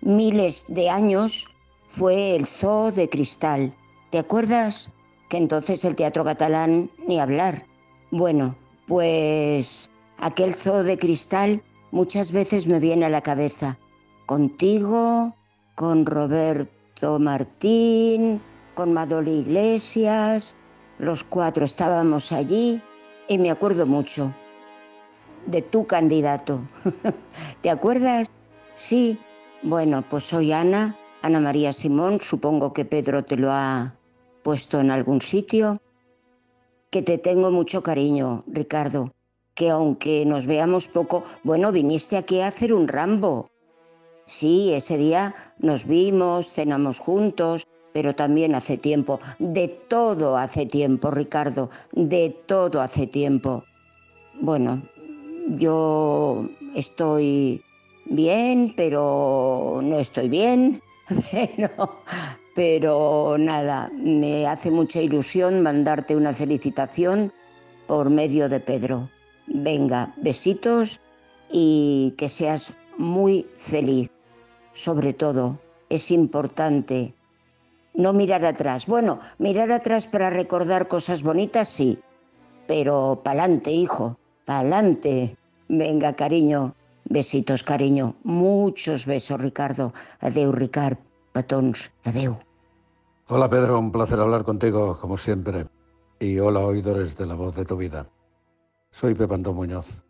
miles 0.00 0.64
de 0.68 0.88
años 0.90 1.46
fue 1.86 2.34
el 2.34 2.46
Zoo 2.46 2.92
de 2.92 3.08
Cristal. 3.08 3.74
¿Te 4.10 4.18
acuerdas? 4.18 4.90
Que 5.28 5.36
entonces 5.36 5.84
el 5.84 5.96
teatro 5.96 6.24
catalán 6.24 6.90
ni 7.06 7.20
hablar. 7.20 7.66
Bueno, 8.10 8.56
pues 8.86 9.90
aquel 10.18 10.54
Zoo 10.54 10.82
de 10.82 10.98
Cristal 10.98 11.62
muchas 11.90 12.32
veces 12.32 12.66
me 12.66 12.80
viene 12.80 13.06
a 13.06 13.10
la 13.10 13.22
cabeza. 13.22 13.78
Contigo, 14.26 15.34
con 15.74 16.06
Roberto 16.06 17.18
Martín, 17.18 18.40
con 18.74 18.92
Madoli 18.92 19.40
Iglesias, 19.40 20.54
los 20.98 21.24
cuatro 21.24 21.64
estábamos 21.64 22.32
allí 22.32 22.80
y 23.28 23.38
me 23.38 23.50
acuerdo 23.50 23.86
mucho 23.86 24.32
de 25.46 25.62
tu 25.62 25.86
candidato. 25.86 26.60
¿Te 27.62 27.70
acuerdas? 27.70 28.30
Sí. 28.74 29.18
Bueno, 29.62 30.04
pues 30.08 30.24
soy 30.24 30.52
Ana 30.52 30.94
Ana 31.24 31.40
María 31.40 31.72
Simón, 31.72 32.20
supongo 32.20 32.74
que 32.74 32.84
Pedro 32.84 33.24
te 33.24 33.38
lo 33.38 33.50
ha 33.50 33.94
puesto 34.42 34.78
en 34.78 34.90
algún 34.90 35.22
sitio. 35.22 35.80
Que 36.90 37.00
te 37.00 37.16
tengo 37.16 37.50
mucho 37.50 37.82
cariño, 37.82 38.44
Ricardo. 38.46 39.10
Que 39.54 39.70
aunque 39.70 40.26
nos 40.26 40.44
veamos 40.44 40.86
poco, 40.86 41.24
bueno, 41.42 41.72
viniste 41.72 42.18
aquí 42.18 42.42
a 42.42 42.48
hacer 42.48 42.74
un 42.74 42.88
rambo. 42.88 43.48
Sí, 44.26 44.72
ese 44.72 44.96
día 44.96 45.34
nos 45.58 45.86
vimos, 45.86 46.52
cenamos 46.52 46.98
juntos, 46.98 47.66
pero 47.92 48.14
también 48.14 48.54
hace 48.54 48.76
tiempo. 48.76 49.20
De 49.38 49.68
todo 49.68 50.36
hace 50.36 50.66
tiempo, 50.66 51.10
Ricardo. 51.10 51.70
De 51.92 52.30
todo 52.46 52.80
hace 52.80 53.06
tiempo. 53.06 53.64
Bueno, 54.40 54.82
yo 55.46 56.48
estoy 56.74 57.62
bien, 58.06 58.74
pero 58.76 59.80
no 59.82 59.98
estoy 59.98 60.28
bien. 60.28 60.80
Pero, 61.30 62.02
pero 62.54 63.36
nada, 63.36 63.90
me 63.92 64.46
hace 64.46 64.70
mucha 64.70 65.02
ilusión 65.02 65.60
mandarte 65.60 66.16
una 66.16 66.32
felicitación 66.32 67.30
por 67.86 68.08
medio 68.08 68.48
de 68.48 68.60
Pedro. 68.60 69.10
Venga, 69.46 70.14
besitos 70.16 71.02
y 71.50 72.14
que 72.16 72.30
seas 72.30 72.72
muy 72.96 73.46
feliz. 73.58 74.13
Sobre 74.74 75.14
todo, 75.14 75.58
es 75.88 76.10
importante 76.10 77.14
no 77.94 78.12
mirar 78.12 78.44
atrás. 78.44 78.86
Bueno, 78.86 79.20
mirar 79.38 79.72
atrás 79.72 80.06
para 80.06 80.28
recordar 80.28 80.86
cosas 80.88 81.22
bonitas, 81.22 81.68
sí, 81.68 81.98
pero 82.66 83.22
pa'lante, 83.24 83.70
hijo, 83.70 84.18
pa'lante. 84.44 85.36
Venga, 85.68 86.14
cariño, 86.14 86.74
Besitos, 87.04 87.62
cariño. 87.62 88.16
Muchos 88.24 89.04
besos, 89.06 89.40
Ricardo. 89.40 89.92
Adeu, 90.20 90.52
Ricard. 90.52 90.96
Patons. 91.32 91.90
Adeu. 92.04 92.38
Hola, 93.28 93.48
Pedro. 93.50 93.78
Un 93.78 93.92
placer 93.92 94.18
hablar 94.18 94.44
contigo, 94.44 94.98
como 95.00 95.16
siempre. 95.16 95.66
Y 96.18 96.38
hola, 96.38 96.60
oidores 96.60 97.16
de 97.18 97.26
la 97.26 97.34
voz 97.34 97.54
de 97.56 97.64
tu 97.64 97.76
vida. 97.76 98.06
Soy 98.90 99.14
Pepando 99.14 99.52
Muñoz. 99.52 100.02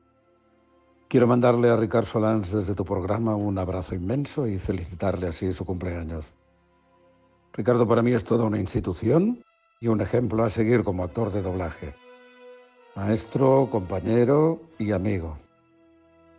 Quiero 1.08 1.26
mandarle 1.26 1.68
a 1.68 1.76
Ricardo 1.76 2.06
Solans 2.06 2.52
desde 2.52 2.74
tu 2.74 2.84
programa 2.84 3.36
un 3.36 3.58
abrazo 3.58 3.94
inmenso 3.94 4.46
y 4.46 4.58
felicitarle 4.58 5.28
así 5.28 5.52
su 5.52 5.64
cumpleaños. 5.64 6.34
Ricardo 7.52 7.86
para 7.86 8.02
mí 8.02 8.12
es 8.12 8.24
toda 8.24 8.44
una 8.44 8.58
institución 8.58 9.42
y 9.80 9.88
un 9.88 10.00
ejemplo 10.00 10.44
a 10.44 10.50
seguir 10.50 10.82
como 10.82 11.04
actor 11.04 11.30
de 11.30 11.42
doblaje. 11.42 11.94
Maestro, 12.96 13.68
compañero 13.70 14.60
y 14.78 14.92
amigo. 14.92 15.36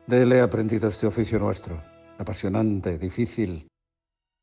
De 0.07 0.23
he 0.23 0.41
aprendido 0.41 0.87
este 0.87 1.07
oficio 1.07 1.39
nuestro, 1.39 1.77
apasionante, 2.17 2.97
difícil, 2.97 3.67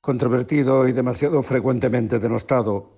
controvertido 0.00 0.88
y 0.88 0.92
demasiado 0.92 1.42
frecuentemente 1.42 2.18
denostado 2.18 2.90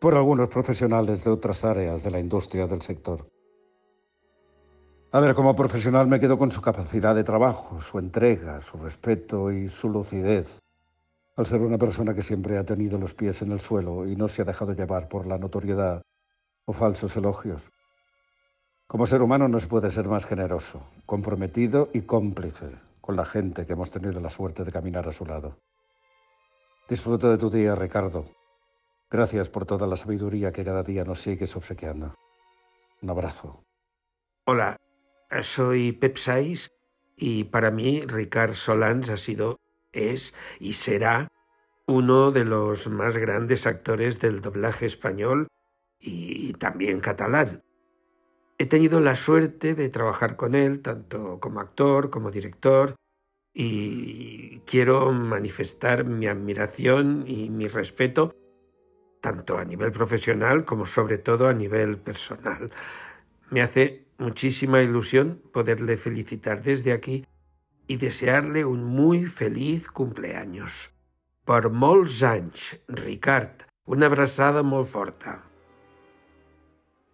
por 0.00 0.14
algunos 0.14 0.48
profesionales 0.48 1.24
de 1.24 1.30
otras 1.30 1.64
áreas 1.64 2.02
de 2.02 2.10
la 2.10 2.20
industria 2.20 2.66
del 2.66 2.82
sector. 2.82 3.26
A 5.14 5.20
ver, 5.20 5.32
como 5.36 5.54
profesional 5.54 6.08
me 6.08 6.18
quedo 6.18 6.36
con 6.36 6.50
su 6.50 6.60
capacidad 6.60 7.14
de 7.14 7.22
trabajo, 7.22 7.80
su 7.80 8.00
entrega, 8.00 8.60
su 8.60 8.78
respeto 8.78 9.52
y 9.52 9.68
su 9.68 9.88
lucidez, 9.88 10.60
al 11.36 11.46
ser 11.46 11.60
una 11.60 11.78
persona 11.78 12.14
que 12.14 12.22
siempre 12.22 12.58
ha 12.58 12.64
tenido 12.64 12.98
los 12.98 13.14
pies 13.14 13.40
en 13.42 13.52
el 13.52 13.60
suelo 13.60 14.08
y 14.08 14.16
no 14.16 14.26
se 14.26 14.42
ha 14.42 14.44
dejado 14.44 14.72
llevar 14.72 15.06
por 15.06 15.28
la 15.28 15.38
notoriedad 15.38 16.02
o 16.64 16.72
falsos 16.72 17.16
elogios. 17.16 17.70
Como 18.88 19.06
ser 19.06 19.22
humano 19.22 19.46
no 19.46 19.60
se 19.60 19.68
puede 19.68 19.88
ser 19.88 20.08
más 20.08 20.26
generoso, 20.26 20.84
comprometido 21.06 21.90
y 21.92 22.00
cómplice 22.00 22.72
con 23.00 23.14
la 23.14 23.24
gente 23.24 23.66
que 23.66 23.74
hemos 23.74 23.92
tenido 23.92 24.20
la 24.20 24.30
suerte 24.30 24.64
de 24.64 24.72
caminar 24.72 25.06
a 25.06 25.12
su 25.12 25.24
lado. 25.24 25.60
Disfruta 26.88 27.30
de 27.30 27.38
tu 27.38 27.50
día, 27.50 27.76
Ricardo. 27.76 28.24
Gracias 29.08 29.48
por 29.48 29.64
toda 29.64 29.86
la 29.86 29.94
sabiduría 29.94 30.50
que 30.50 30.64
cada 30.64 30.82
día 30.82 31.04
nos 31.04 31.20
sigues 31.20 31.54
obsequiando. 31.54 32.16
Un 33.00 33.10
abrazo. 33.10 33.62
Hola, 34.46 34.76
soy 35.42 35.92
Pep 35.92 36.16
Saiz 36.16 36.70
y 37.16 37.44
para 37.44 37.70
mí 37.70 38.02
Ricard 38.06 38.54
Solans 38.54 39.10
ha 39.10 39.16
sido, 39.16 39.60
es 39.92 40.34
y 40.58 40.74
será 40.74 41.28
uno 41.86 42.32
de 42.32 42.44
los 42.44 42.88
más 42.88 43.16
grandes 43.16 43.66
actores 43.66 44.20
del 44.20 44.40
doblaje 44.40 44.86
español 44.86 45.48
y 46.00 46.52
también 46.54 47.00
catalán. 47.00 47.62
He 48.58 48.66
tenido 48.66 49.00
la 49.00 49.16
suerte 49.16 49.74
de 49.74 49.88
trabajar 49.88 50.36
con 50.36 50.54
él, 50.54 50.80
tanto 50.80 51.40
como 51.40 51.60
actor 51.60 52.10
como 52.10 52.30
director, 52.30 52.94
y 53.52 54.60
quiero 54.60 55.10
manifestar 55.12 56.04
mi 56.04 56.26
admiración 56.26 57.24
y 57.26 57.50
mi 57.50 57.66
respeto, 57.66 58.34
tanto 59.20 59.58
a 59.58 59.64
nivel 59.64 59.92
profesional 59.92 60.64
como 60.64 60.86
sobre 60.86 61.18
todo 61.18 61.48
a 61.48 61.54
nivel 61.54 61.98
personal. 61.98 62.70
Me 63.50 63.62
hace 63.62 64.03
muchísima 64.18 64.80
ilusión 64.82 65.42
poderle 65.52 65.96
felicitar 65.96 66.62
desde 66.62 66.92
aquí 66.92 67.26
y 67.86 67.96
desearle 67.96 68.64
un 68.64 68.84
muy 68.84 69.24
feliz 69.24 69.88
cumpleaños. 69.88 70.90
Por 71.44 71.70
molts 71.70 72.22
anys, 72.22 72.80
Ricard, 72.88 73.66
una 73.84 74.06
abraçada 74.06 74.62
molt 74.62 74.88
forta. 74.88 75.42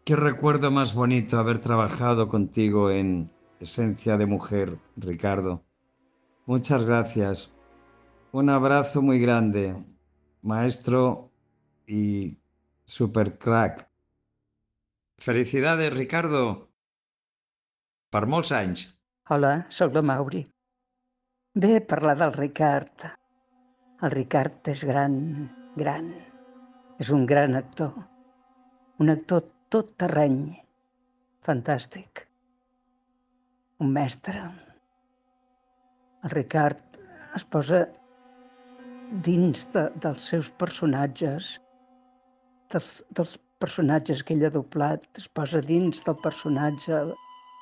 Qué 0.04 0.14
recuerdo 0.14 0.71
más 0.71 0.95
bonito 0.95 1.38
haber 1.38 1.61
trabajado 1.61 2.28
contigo 2.28 2.90
en 2.90 3.30
Esencia 3.59 4.16
de 4.16 4.26
Mujer, 4.26 4.78
Ricardo. 4.97 5.64
Muchas 6.47 6.85
gracias. 6.85 7.52
Un 8.33 8.49
abrazo 8.49 9.02
muy 9.02 9.19
grande, 9.19 9.76
maestro 10.42 11.30
y 11.87 12.38
super 12.85 13.38
crack. 13.38 13.88
Felicidades, 15.19 15.92
Ricardo. 15.92 16.69
Per 18.14 18.21
molts 18.26 18.49
anys. 18.57 18.81
Hola, 19.35 19.50
sóc 19.71 19.93
la 19.95 20.00
Mauri. 20.02 20.40
Bé 21.64 21.76
parlar 21.93 22.17
del 22.19 22.33
Ricard. 22.37 23.05
El 24.02 24.11
Ricard 24.14 24.71
és 24.73 24.83
gran, 24.88 25.14
gran. 25.83 26.09
És 27.05 27.12
un 27.14 27.23
gran 27.33 27.55
actor. 27.61 27.93
Un 29.05 29.14
actor 29.14 29.45
tot 29.76 29.95
terreny. 30.02 30.40
Fantàstic. 31.47 32.25
Un 33.79 33.95
mestre. 34.00 34.43
El 36.26 36.35
Ricard 36.35 37.00
es 37.38 37.47
posa 37.55 37.85
dins 39.31 39.71
de, 39.76 39.87
dels 40.02 40.26
seus 40.35 40.50
personatges, 40.67 41.55
dels, 42.75 42.93
dels 43.14 43.38
personatges 43.62 44.26
que 44.26 44.35
ell 44.35 44.49
ha 44.50 44.55
doblat, 44.59 45.07
es 45.14 45.31
posa 45.38 45.62
dins 45.75 46.02
del 46.11 46.19
personatge 46.26 47.05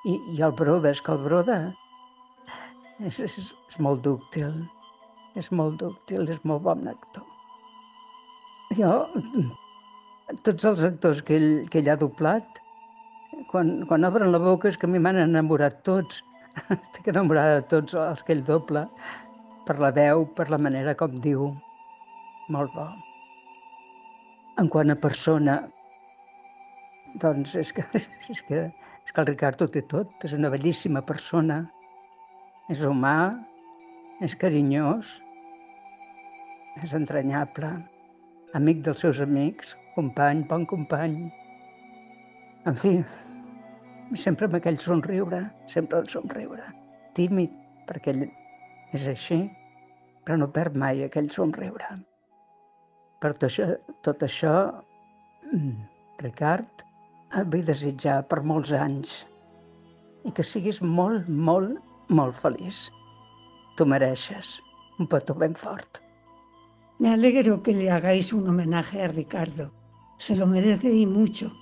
i, 0.04 0.18
i 0.34 0.42
el 0.44 0.54
Broda, 0.58 0.92
és 0.94 1.02
que 1.04 1.14
el 1.14 1.22
Broda 1.24 1.58
és, 3.00 3.18
és, 3.18 3.38
és 3.38 3.80
molt 3.82 4.04
dúctil, 4.06 4.54
és 5.38 5.50
molt 5.54 5.78
dúctil, 5.82 6.28
és 6.30 6.40
molt 6.46 6.64
bon 6.66 6.86
actor. 6.90 7.26
Jo, 8.78 8.92
tots 10.44 10.66
els 10.68 10.82
actors 10.84 11.22
que 11.24 11.38
ell, 11.38 11.52
que 11.72 11.80
ell 11.80 11.92
ha 11.92 11.98
doblat, 12.00 12.60
quan, 13.52 13.70
quan 13.88 14.04
obren 14.08 14.32
la 14.32 14.40
boca 14.42 14.68
és 14.68 14.76
que 14.76 14.88
a 14.88 14.92
mi 14.92 15.00
m'han 15.02 15.20
enamorat 15.22 15.80
tots. 15.88 16.22
Estic 16.74 17.10
enamorada 17.12 17.60
de 17.60 17.66
tots 17.70 17.96
els 17.98 18.24
que 18.26 18.34
ell 18.34 18.44
dobla, 18.44 18.86
per 19.68 19.78
la 19.82 19.92
veu, 19.94 20.26
per 20.36 20.48
la 20.52 20.60
manera 20.60 20.96
com 20.98 21.18
diu. 21.24 21.50
Molt 22.52 22.74
bo. 22.74 22.88
En 24.58 24.68
quant 24.72 24.90
a 24.90 24.96
persona, 24.98 25.60
doncs 27.22 27.54
és 27.60 27.72
que, 27.72 27.84
és 28.34 28.42
que, 28.48 28.66
és 29.08 29.12
que 29.16 29.22
el 29.24 29.28
Ricardo 29.30 29.64
té 29.72 29.80
tot. 29.88 30.10
És 30.28 30.34
una 30.36 30.50
bellíssima 30.52 31.00
persona. 31.00 31.62
És 32.68 32.82
humà, 32.84 33.32
és 34.20 34.34
carinyós, 34.36 35.14
és 36.84 36.92
entranyable, 36.98 37.70
amic 38.58 38.82
dels 38.84 39.00
seus 39.00 39.22
amics, 39.24 39.72
company, 39.94 40.42
bon 40.50 40.66
company. 40.68 41.14
En 42.68 42.76
fi, 42.82 42.92
sempre 44.24 44.50
amb 44.50 44.58
aquell 44.58 44.76
somriure, 44.84 45.40
sempre 45.72 46.02
el 46.02 46.10
somriure. 46.12 46.66
Tímid, 47.16 47.54
perquè 47.88 48.12
ell 48.12 48.26
és 48.98 49.06
així, 49.14 49.38
però 50.26 50.36
no 50.42 50.50
perd 50.52 50.76
mai 50.76 51.00
aquell 51.06 51.30
somriure. 51.32 51.94
Per 53.24 53.32
tot 53.38 53.48
això, 53.48 53.70
tot 54.04 54.28
això 54.28 54.52
mm, 55.48 55.72
Ricard, 56.20 56.84
vull 57.36 57.64
desitjar 57.64 58.22
per 58.28 58.40
molts 58.50 58.72
anys 58.72 59.26
i 60.24 60.32
que 60.36 60.44
siguis 60.50 60.80
molt, 60.82 61.28
molt, 61.28 61.78
molt 62.08 62.36
feliç. 62.44 62.88
Tu 63.76 63.86
mereixes 63.86 64.58
un 64.98 65.06
petó 65.06 65.34
ben 65.34 65.54
fort. 65.54 66.00
Me 66.98 67.12
alegro 67.12 67.62
que 67.62 67.72
le 67.72 67.90
hagáis 67.90 68.32
un 68.32 68.48
homenaje 68.48 69.02
a 69.02 69.08
Ricardo. 69.08 69.70
Se 70.18 70.34
lo 70.34 70.46
merece 70.46 70.92
y 70.92 71.06
mucho. 71.06 71.52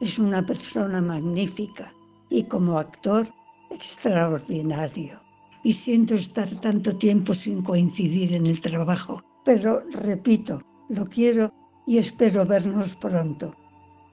Es 0.00 0.18
una 0.18 0.44
persona 0.46 1.02
magnífica 1.02 1.92
y 2.30 2.44
como 2.44 2.78
actor 2.78 3.26
extraordinario. 3.70 5.20
Y 5.64 5.72
siento 5.72 6.14
estar 6.14 6.48
tanto 6.62 6.96
tiempo 6.96 7.34
sin 7.34 7.62
coincidir 7.62 8.34
en 8.34 8.46
el 8.46 8.60
trabajo, 8.62 9.22
pero 9.44 9.82
repito, 9.90 10.62
lo 10.88 11.04
quiero 11.04 11.52
y 11.86 11.98
espero 11.98 12.46
vernos 12.46 12.96
pronto. 12.96 13.54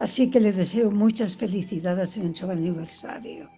Así 0.06 0.30
que 0.30 0.40
le 0.40 0.52
deseo 0.52 0.92
muchas 0.92 1.36
felicidades 1.36 2.16
en 2.18 2.36
su 2.36 2.46
aniversario, 2.52 3.50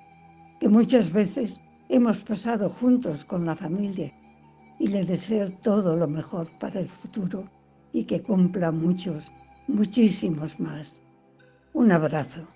que 0.61 0.69
muchas 0.69 1.11
veces 1.11 1.59
hemos 1.89 2.21
pasado 2.21 2.69
juntos 2.69 3.25
con 3.25 3.45
la 3.45 3.53
familia 3.53 4.13
y 4.79 4.87
le 4.87 5.03
deseo 5.03 5.51
todo 5.61 5.97
lo 5.97 6.07
mejor 6.07 6.47
para 6.57 6.79
el 6.79 6.87
futuro 6.87 7.51
y 7.91 8.05
que 8.05 8.21
cumpla 8.21 8.71
muchos, 8.71 9.33
muchísimos 9.67 10.57
más. 10.57 11.01
Un 11.73 11.91
abrazo. 11.91 12.47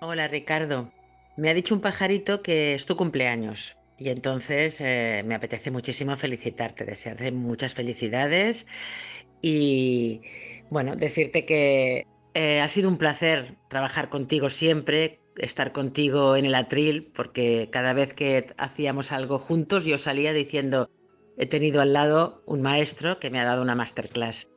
Hola 0.00 0.26
Ricardo, 0.28 0.90
me 1.36 1.50
ha 1.50 1.54
dicho 1.54 1.74
un 1.74 1.82
pajarito 1.82 2.40
que 2.40 2.72
es 2.72 2.86
tu 2.86 2.96
cumpleaños 2.96 3.76
y 3.98 4.08
entonces 4.08 4.80
eh, 4.80 5.22
me 5.26 5.34
apetece 5.34 5.70
muchísimo 5.70 6.16
felicitarte, 6.16 6.86
desearte 6.86 7.30
muchas 7.30 7.74
felicidades 7.74 8.66
y 9.42 10.22
bueno, 10.70 10.96
decirte 10.96 11.44
que 11.44 12.06
eh, 12.34 12.60
ha 12.60 12.68
sido 12.68 12.88
un 12.88 12.96
placer 12.96 13.56
trabajar 13.68 14.08
contigo 14.08 14.48
siempre, 14.48 15.20
estar 15.36 15.72
contigo 15.72 16.36
en 16.36 16.44
el 16.44 16.54
atril, 16.54 17.10
porque 17.14 17.68
cada 17.70 17.92
vez 17.92 18.14
que 18.14 18.46
hacíamos 18.58 19.12
algo 19.12 19.38
juntos 19.38 19.84
yo 19.84 19.98
salía 19.98 20.32
diciendo, 20.32 20.90
he 21.36 21.46
tenido 21.46 21.80
al 21.80 21.92
lado 21.92 22.42
un 22.46 22.62
maestro 22.62 23.18
que 23.18 23.30
me 23.30 23.40
ha 23.40 23.44
dado 23.44 23.62
una 23.62 23.74
masterclass. 23.74 24.48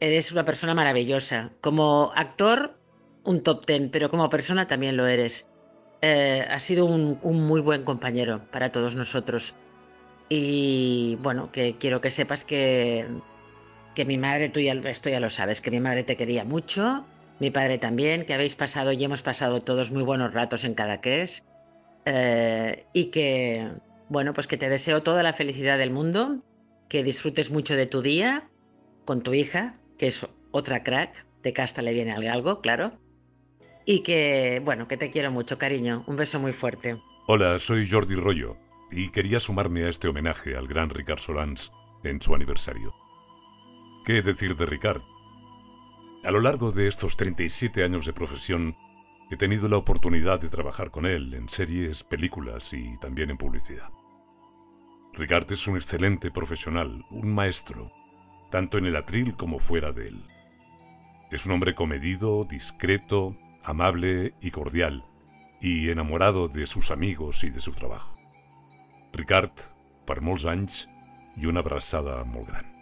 Eres 0.00 0.32
una 0.32 0.44
persona 0.44 0.74
maravillosa. 0.74 1.52
Como 1.60 2.12
actor, 2.14 2.78
un 3.24 3.42
top 3.42 3.66
ten, 3.66 3.90
pero 3.90 4.10
como 4.10 4.30
persona 4.30 4.66
también 4.66 4.96
lo 4.96 5.06
eres. 5.06 5.48
Eh, 6.02 6.46
has 6.48 6.62
sido 6.62 6.86
un, 6.86 7.18
un 7.22 7.46
muy 7.46 7.60
buen 7.60 7.84
compañero 7.84 8.40
para 8.52 8.70
todos 8.70 8.94
nosotros. 8.94 9.54
Y 10.28 11.16
bueno, 11.20 11.50
que 11.50 11.76
quiero 11.78 12.00
que 12.00 12.10
sepas 12.10 12.44
que 12.44 13.06
que 13.98 14.04
mi 14.04 14.16
madre, 14.16 14.48
tú 14.48 14.60
ya, 14.60 14.74
esto 14.74 15.10
ya 15.10 15.18
lo 15.18 15.28
sabes, 15.28 15.60
que 15.60 15.72
mi 15.72 15.80
madre 15.80 16.04
te 16.04 16.16
quería 16.16 16.44
mucho, 16.44 17.04
mi 17.40 17.50
padre 17.50 17.78
también, 17.78 18.24
que 18.26 18.32
habéis 18.32 18.54
pasado 18.54 18.92
y 18.92 19.02
hemos 19.02 19.22
pasado 19.22 19.60
todos 19.60 19.90
muy 19.90 20.04
buenos 20.04 20.34
ratos 20.34 20.62
en 20.62 20.74
Cadaqués 20.74 21.44
eh, 22.04 22.84
y 22.92 23.06
que, 23.06 23.68
bueno, 24.08 24.34
pues 24.34 24.46
que 24.46 24.56
te 24.56 24.68
deseo 24.68 25.02
toda 25.02 25.24
la 25.24 25.32
felicidad 25.32 25.78
del 25.78 25.90
mundo, 25.90 26.38
que 26.88 27.02
disfrutes 27.02 27.50
mucho 27.50 27.74
de 27.74 27.86
tu 27.86 28.00
día 28.00 28.48
con 29.04 29.24
tu 29.24 29.34
hija, 29.34 29.74
que 29.98 30.06
es 30.06 30.24
otra 30.52 30.84
crack, 30.84 31.26
de 31.42 31.52
casta 31.52 31.82
le 31.82 31.92
viene 31.92 32.12
algo, 32.12 32.60
claro, 32.60 32.92
y 33.84 34.04
que, 34.04 34.62
bueno, 34.64 34.86
que 34.86 34.96
te 34.96 35.10
quiero 35.10 35.32
mucho, 35.32 35.58
cariño, 35.58 36.04
un 36.06 36.14
beso 36.14 36.38
muy 36.38 36.52
fuerte. 36.52 37.02
Hola, 37.26 37.58
soy 37.58 37.84
Jordi 37.90 38.14
Rollo 38.14 38.58
y 38.92 39.10
quería 39.10 39.40
sumarme 39.40 39.86
a 39.86 39.88
este 39.88 40.06
homenaje 40.06 40.56
al 40.56 40.68
gran 40.68 40.88
Ricard 40.88 41.18
Solans 41.18 41.72
en 42.04 42.22
su 42.22 42.32
aniversario. 42.32 42.94
¿Qué 44.08 44.22
decir 44.22 44.56
de 44.56 44.64
Ricard? 44.64 45.02
A 46.24 46.30
lo 46.30 46.40
largo 46.40 46.70
de 46.70 46.88
estos 46.88 47.18
37 47.18 47.84
años 47.84 48.06
de 48.06 48.14
profesión, 48.14 48.74
he 49.30 49.36
tenido 49.36 49.68
la 49.68 49.76
oportunidad 49.76 50.40
de 50.40 50.48
trabajar 50.48 50.90
con 50.90 51.04
él 51.04 51.34
en 51.34 51.46
series, 51.50 52.04
películas 52.04 52.72
y 52.72 52.96
también 53.00 53.28
en 53.28 53.36
publicidad. 53.36 53.90
Ricard 55.12 55.52
es 55.52 55.68
un 55.68 55.76
excelente 55.76 56.30
profesional, 56.30 57.04
un 57.10 57.34
maestro, 57.34 57.92
tanto 58.50 58.78
en 58.78 58.86
el 58.86 58.96
atril 58.96 59.36
como 59.36 59.58
fuera 59.58 59.92
de 59.92 60.08
él. 60.08 60.24
Es 61.30 61.44
un 61.44 61.52
hombre 61.52 61.74
comedido, 61.74 62.44
discreto, 62.44 63.36
amable 63.62 64.32
y 64.40 64.52
cordial, 64.52 65.04
y 65.60 65.90
enamorado 65.90 66.48
de 66.48 66.66
sus 66.66 66.90
amigos 66.90 67.44
y 67.44 67.50
de 67.50 67.60
su 67.60 67.72
trabajo. 67.72 68.16
Ricard, 69.12 69.52
per 70.06 70.22
molts 70.22 70.46
anys 70.46 70.88
y 71.36 71.44
una 71.44 71.60
abraçada 71.60 72.24
molt 72.24 72.48
gran. 72.48 72.77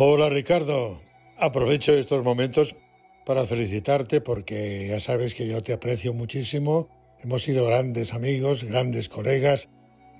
Hola 0.00 0.28
Ricardo, 0.28 1.02
aprovecho 1.38 1.92
estos 1.92 2.22
momentos 2.22 2.76
para 3.26 3.44
felicitarte 3.46 4.20
porque 4.20 4.86
ya 4.86 5.00
sabes 5.00 5.34
que 5.34 5.48
yo 5.48 5.60
te 5.64 5.72
aprecio 5.72 6.12
muchísimo, 6.12 6.88
hemos 7.18 7.42
sido 7.42 7.66
grandes 7.66 8.14
amigos, 8.14 8.62
grandes 8.62 9.08
colegas, 9.08 9.68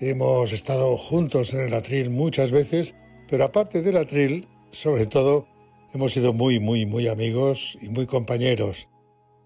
hemos 0.00 0.52
estado 0.52 0.96
juntos 0.96 1.54
en 1.54 1.60
el 1.60 1.74
atril 1.74 2.10
muchas 2.10 2.50
veces, 2.50 2.96
pero 3.28 3.44
aparte 3.44 3.80
del 3.80 3.98
atril, 3.98 4.48
sobre 4.70 5.06
todo, 5.06 5.46
hemos 5.94 6.12
sido 6.12 6.32
muy, 6.32 6.58
muy, 6.58 6.84
muy 6.84 7.06
amigos 7.06 7.78
y 7.80 7.88
muy 7.88 8.06
compañeros. 8.06 8.88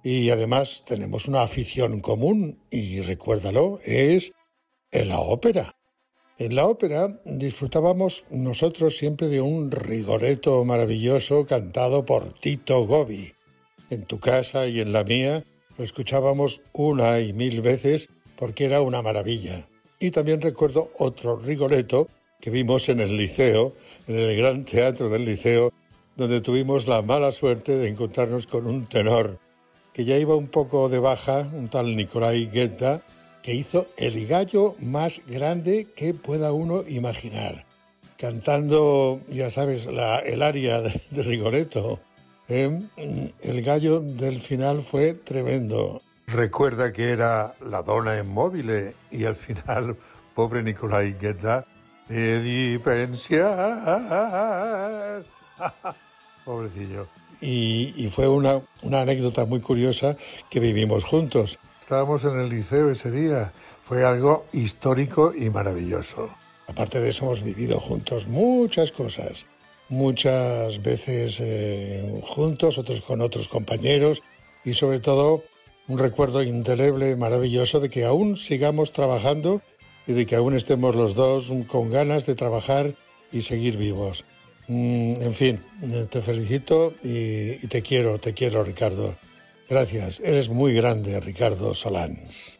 Y 0.02 0.30
además 0.30 0.82
tenemos 0.86 1.28
una 1.28 1.42
afición 1.42 2.00
común, 2.00 2.58
y 2.70 3.02
recuérdalo, 3.02 3.80
es 3.84 4.32
la 4.92 5.20
ópera. 5.20 5.76
En 6.42 6.56
la 6.56 6.66
ópera 6.66 7.20
disfrutábamos 7.24 8.24
nosotros 8.28 8.96
siempre 8.96 9.28
de 9.28 9.40
un 9.40 9.70
rigoreto 9.70 10.64
maravilloso 10.64 11.46
cantado 11.46 12.04
por 12.04 12.34
Tito 12.34 12.84
Gobi. 12.84 13.32
En 13.90 14.06
tu 14.06 14.18
casa 14.18 14.66
y 14.66 14.80
en 14.80 14.92
la 14.92 15.04
mía 15.04 15.44
lo 15.78 15.84
escuchábamos 15.84 16.60
una 16.72 17.20
y 17.20 17.32
mil 17.32 17.60
veces 17.60 18.08
porque 18.34 18.64
era 18.64 18.80
una 18.80 19.02
maravilla. 19.02 19.68
Y 20.00 20.10
también 20.10 20.40
recuerdo 20.40 20.90
otro 20.98 21.36
rigoreto 21.36 22.08
que 22.40 22.50
vimos 22.50 22.88
en 22.88 22.98
el 22.98 23.16
liceo, 23.16 23.74
en 24.08 24.18
el 24.18 24.36
gran 24.36 24.64
teatro 24.64 25.10
del 25.10 25.24
liceo, 25.24 25.72
donde 26.16 26.40
tuvimos 26.40 26.88
la 26.88 27.02
mala 27.02 27.30
suerte 27.30 27.78
de 27.78 27.86
encontrarnos 27.86 28.48
con 28.48 28.66
un 28.66 28.86
tenor 28.86 29.38
que 29.92 30.04
ya 30.04 30.18
iba 30.18 30.34
un 30.34 30.48
poco 30.48 30.88
de 30.88 30.98
baja, 30.98 31.48
un 31.54 31.68
tal 31.68 31.94
Nicolai 31.94 32.46
Guetta, 32.46 33.00
que 33.42 33.54
hizo 33.54 33.86
el 33.96 34.26
gallo 34.26 34.74
más 34.80 35.20
grande 35.26 35.88
que 35.96 36.14
pueda 36.14 36.52
uno 36.52 36.82
imaginar. 36.88 37.66
Cantando, 38.18 39.20
ya 39.28 39.50
sabes, 39.50 39.86
la, 39.86 40.18
el 40.18 40.42
aria 40.42 40.80
de, 40.80 41.00
Rigoletto. 41.10 42.00
¿eh? 42.48 42.80
el 43.42 43.62
gallo 43.62 44.00
del 44.00 44.38
final 44.38 44.82
fue 44.82 45.14
tremendo. 45.14 46.00
Recuerda 46.28 46.92
que 46.92 47.10
era 47.10 47.54
la 47.68 47.82
dona 47.82 48.16
en 48.18 48.28
móvil 48.28 48.94
y 49.10 49.24
al 49.24 49.36
final 49.36 49.96
pobre 50.34 50.62
Nicolai 50.62 51.14
Guetta, 51.20 51.66
he 52.08 52.38
di 52.38 52.78
pensar. 52.78 54.12
Pobrecillo. 56.44 57.08
Y, 57.40 57.92
y 57.96 58.08
fue 58.08 58.28
una, 58.28 58.60
una 58.82 59.00
anécdota 59.02 59.44
muy 59.46 59.60
curiosa 59.60 60.16
que 60.50 60.60
vivimos 60.60 61.04
juntos. 61.04 61.58
Estábamos 61.82 62.22
en 62.22 62.38
el 62.38 62.48
liceo 62.48 62.92
ese 62.92 63.10
día. 63.10 63.52
Fue 63.84 64.04
algo 64.04 64.46
histórico 64.52 65.34
y 65.34 65.50
maravilloso. 65.50 66.30
Aparte 66.68 67.00
de 67.00 67.10
eso, 67.10 67.24
hemos 67.24 67.42
vivido 67.42 67.80
juntos 67.80 68.28
muchas 68.28 68.92
cosas. 68.92 69.46
Muchas 69.88 70.80
veces 70.80 71.40
eh, 71.40 72.22
juntos, 72.24 72.78
otros 72.78 73.00
con 73.00 73.20
otros 73.20 73.48
compañeros 73.48 74.22
y 74.64 74.74
sobre 74.74 75.00
todo 75.00 75.42
un 75.88 75.98
recuerdo 75.98 76.44
indeleble, 76.44 77.16
maravilloso 77.16 77.80
de 77.80 77.90
que 77.90 78.04
aún 78.04 78.36
sigamos 78.36 78.92
trabajando 78.92 79.60
y 80.06 80.12
de 80.12 80.24
que 80.24 80.36
aún 80.36 80.54
estemos 80.54 80.94
los 80.94 81.16
dos 81.16 81.52
con 81.66 81.90
ganas 81.90 82.26
de 82.26 82.36
trabajar 82.36 82.94
y 83.32 83.42
seguir 83.42 83.76
vivos. 83.76 84.24
Mm, 84.68 85.20
en 85.20 85.34
fin, 85.34 85.60
eh, 85.82 86.06
te 86.08 86.22
felicito 86.22 86.94
y, 87.02 87.62
y 87.62 87.66
te 87.68 87.82
quiero, 87.82 88.18
te 88.18 88.34
quiero 88.34 88.62
Ricardo. 88.62 89.16
Gracias, 89.72 90.20
eres 90.20 90.50
muy 90.50 90.74
grande 90.74 91.18
Ricardo 91.18 91.72
Solans. 91.72 92.58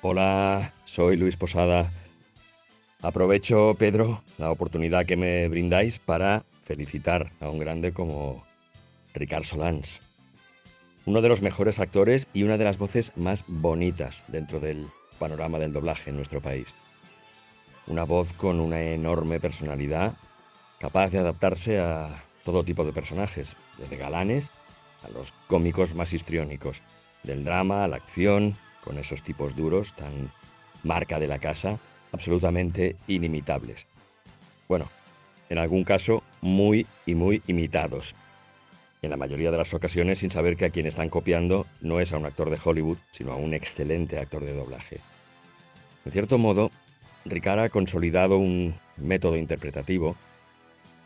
Hola, 0.00 0.72
soy 0.86 1.18
Luis 1.18 1.36
Posada. 1.36 1.92
Aprovecho, 3.02 3.74
Pedro, 3.78 4.22
la 4.38 4.50
oportunidad 4.50 5.04
que 5.04 5.18
me 5.18 5.46
brindáis 5.48 5.98
para 5.98 6.42
felicitar 6.64 7.32
a 7.38 7.50
un 7.50 7.58
grande 7.58 7.92
como 7.92 8.46
Ricardo 9.12 9.44
Solans. 9.44 10.00
Uno 11.04 11.20
de 11.20 11.28
los 11.28 11.42
mejores 11.42 11.80
actores 11.80 12.26
y 12.32 12.44
una 12.44 12.56
de 12.56 12.64
las 12.64 12.78
voces 12.78 13.12
más 13.16 13.44
bonitas 13.46 14.24
dentro 14.28 14.58
del 14.58 14.86
panorama 15.18 15.58
del 15.58 15.74
doblaje 15.74 16.08
en 16.08 16.16
nuestro 16.16 16.40
país. 16.40 16.74
Una 17.86 18.04
voz 18.04 18.32
con 18.38 18.58
una 18.58 18.80
enorme 18.80 19.38
personalidad, 19.38 20.14
capaz 20.78 21.10
de 21.10 21.18
adaptarse 21.18 21.78
a 21.78 22.24
todo 22.42 22.64
tipo 22.64 22.84
de 22.84 22.94
personajes, 22.94 23.54
desde 23.76 23.98
galanes 23.98 24.50
a 25.02 25.08
los 25.10 25.32
cómicos 25.46 25.94
más 25.94 26.12
histriónicos, 26.12 26.82
del 27.22 27.44
drama 27.44 27.84
a 27.84 27.88
la 27.88 27.96
acción, 27.96 28.56
con 28.84 28.98
esos 28.98 29.22
tipos 29.22 29.56
duros 29.56 29.94
tan 29.94 30.30
marca 30.82 31.18
de 31.18 31.28
la 31.28 31.38
casa, 31.38 31.78
absolutamente 32.12 32.96
inimitables. 33.06 33.86
Bueno, 34.68 34.88
en 35.48 35.58
algún 35.58 35.84
caso 35.84 36.22
muy 36.40 36.86
y 37.06 37.14
muy 37.14 37.42
imitados. 37.46 38.14
En 39.02 39.10
la 39.10 39.16
mayoría 39.16 39.50
de 39.50 39.58
las 39.58 39.72
ocasiones 39.74 40.18
sin 40.18 40.30
saber 40.30 40.56
que 40.56 40.66
a 40.66 40.70
quien 40.70 40.86
están 40.86 41.08
copiando 41.08 41.66
no 41.80 42.00
es 42.00 42.12
a 42.12 42.18
un 42.18 42.26
actor 42.26 42.50
de 42.50 42.58
Hollywood, 42.62 42.98
sino 43.12 43.32
a 43.32 43.36
un 43.36 43.54
excelente 43.54 44.18
actor 44.18 44.44
de 44.44 44.54
doblaje. 44.54 45.00
En 46.04 46.12
cierto 46.12 46.38
modo, 46.38 46.70
Ricard 47.24 47.60
ha 47.60 47.68
consolidado 47.68 48.38
un 48.38 48.74
método 48.96 49.36
interpretativo 49.36 50.16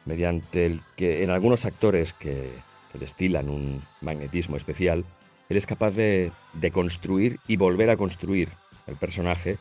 mediante 0.04 0.66
el 0.66 0.80
que 0.96 1.22
en 1.24 1.30
algunos 1.30 1.64
actores 1.64 2.12
que, 2.12 2.50
que 2.94 3.00
destilan 3.00 3.50
un 3.50 3.82
magnetismo 4.00 4.56
especial, 4.56 5.04
él 5.48 5.56
es 5.56 5.66
capaz 5.66 5.90
de, 5.90 6.30
de 6.52 6.70
construir 6.70 7.40
y 7.48 7.56
volver 7.56 7.90
a 7.90 7.96
construir 7.96 8.50
el 8.86 8.94
personaje 8.94 9.58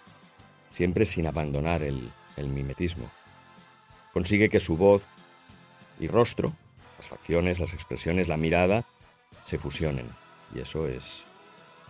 siempre 0.70 1.06
sin 1.06 1.26
abandonar 1.26 1.82
el, 1.82 2.12
el 2.38 2.48
mimetismo. 2.48 3.10
Consigue 4.14 4.50
que 4.50 4.60
su 4.60 4.78
voz 4.78 5.02
y 6.00 6.08
rostro, 6.08 6.54
las 7.00 7.08
facciones, 7.08 7.60
las 7.60 7.74
expresiones, 7.74 8.28
la 8.28 8.38
mirada, 8.38 8.86
se 9.46 9.58
fusionen. 9.58 10.06
Y 10.54 10.60
eso 10.60 10.88
es 10.88 11.24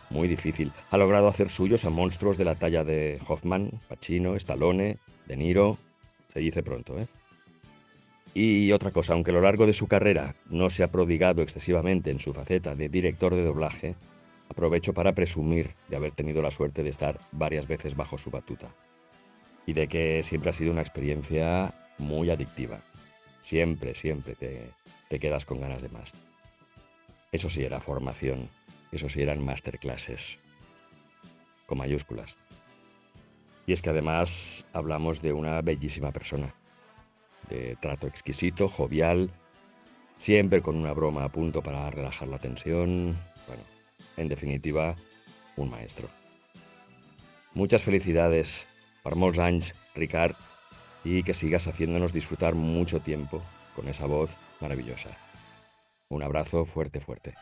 muy 0.10 0.30
difícil. 0.30 0.72
Ha 0.92 0.98
logrado 0.98 1.28
hacer 1.28 1.50
suyos 1.50 1.84
a 1.84 1.90
monstruos 1.90 2.38
de 2.38 2.46
la 2.46 2.56
talla 2.56 2.86
de 2.86 3.20
Hoffman, 3.28 3.82
Pacino, 3.90 4.38
Stallone, 4.38 4.98
De 5.26 5.36
Niro. 5.36 5.78
Se 6.30 6.40
dice 6.40 6.64
pronto, 6.64 6.98
¿eh? 6.98 7.08
Y 8.34 8.72
otra 8.72 8.92
cosa, 8.92 9.14
aunque 9.14 9.32
a 9.32 9.34
lo 9.36 9.42
largo 9.42 9.68
de 9.68 9.74
su 9.74 9.88
carrera 9.88 10.36
no 10.50 10.70
se 10.70 10.84
ha 10.84 10.92
prodigado 10.92 11.42
excesivamente 11.42 12.10
en 12.10 12.20
su 12.20 12.34
faceta 12.34 12.74
de 12.74 12.90
director 12.90 13.36
de 13.36 13.44
doblaje, 13.44 13.96
aprovecho 14.50 14.94
para 14.94 15.14
presumir 15.14 15.76
de 15.88 15.98
haber 15.98 16.14
tenido 16.14 16.42
la 16.42 16.50
suerte 16.50 16.82
de 16.82 16.90
estar 16.90 17.20
varias 17.32 17.68
veces 17.68 17.96
bajo 17.96 18.18
su 18.18 18.32
batuta. 18.32 18.70
Y 19.68 19.74
de 19.74 19.88
que 19.88 20.24
siempre 20.24 20.50
ha 20.50 20.54
sido 20.54 20.72
una 20.72 20.82
experiencia 20.82 21.74
muy 22.00 22.32
adictiva. 22.32 22.82
Siempre, 23.40 23.94
siempre 23.94 24.36
te, 24.36 24.72
te 25.10 25.20
quedas 25.20 25.46
con 25.46 25.62
ganas 25.62 25.82
de 25.82 25.90
más. 25.90 26.12
Eso 27.32 27.50
sí 27.50 27.64
era 27.64 27.80
formación, 27.80 28.50
eso 28.92 29.10
sí 29.10 29.22
eran 29.22 29.44
masterclasses, 29.44 30.40
con 31.68 31.78
mayúsculas. 31.78 32.36
Y 33.68 33.74
es 33.74 33.82
que 33.82 33.92
además 33.92 34.66
hablamos 34.74 35.22
de 35.22 35.34
una 35.34 35.62
bellísima 35.62 36.12
persona 36.12 36.54
de 37.50 37.76
trato 37.80 38.08
exquisito, 38.08 38.68
jovial, 38.68 39.30
siempre 40.18 40.62
con 40.62 40.76
una 40.76 40.94
broma 40.94 41.24
a 41.24 41.30
punto 41.30 41.62
para 41.62 41.90
relajar 41.90 42.28
la 42.28 42.40
tensión. 42.40 43.18
Bueno, 43.48 43.64
en 44.18 44.28
definitiva, 44.28 44.96
un 45.58 45.70
maestro. 45.70 46.08
Muchas 47.54 47.84
felicidades 47.84 48.66
per 49.04 49.16
molts 49.16 49.40
anys, 49.40 49.74
Ricard, 49.96 50.36
y 51.04 51.24
que 51.24 51.34
sigas 51.34 51.68
haciéndonos 51.68 52.14
disfrutar 52.14 52.56
mucho 52.56 53.02
tiempo 53.02 53.42
con 53.76 53.88
esa 53.90 54.06
voz 54.06 54.38
maravillosa. 54.62 55.10
Un 56.10 56.24
abrazo 56.24 56.66
fuerte, 56.66 57.00
fuerte. 57.00 57.36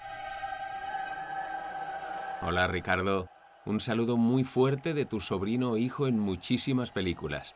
Hola, 2.42 2.68
Ricardo. 2.68 3.28
Un 3.66 3.80
saludo 3.80 4.18
muy 4.18 4.44
fuerte 4.44 4.96
de 4.96 5.06
tu 5.06 5.20
sobrino 5.20 5.72
o 5.72 5.78
hijo 5.78 6.08
en 6.08 6.18
muchísimas 6.18 6.92
películas. 6.92 7.56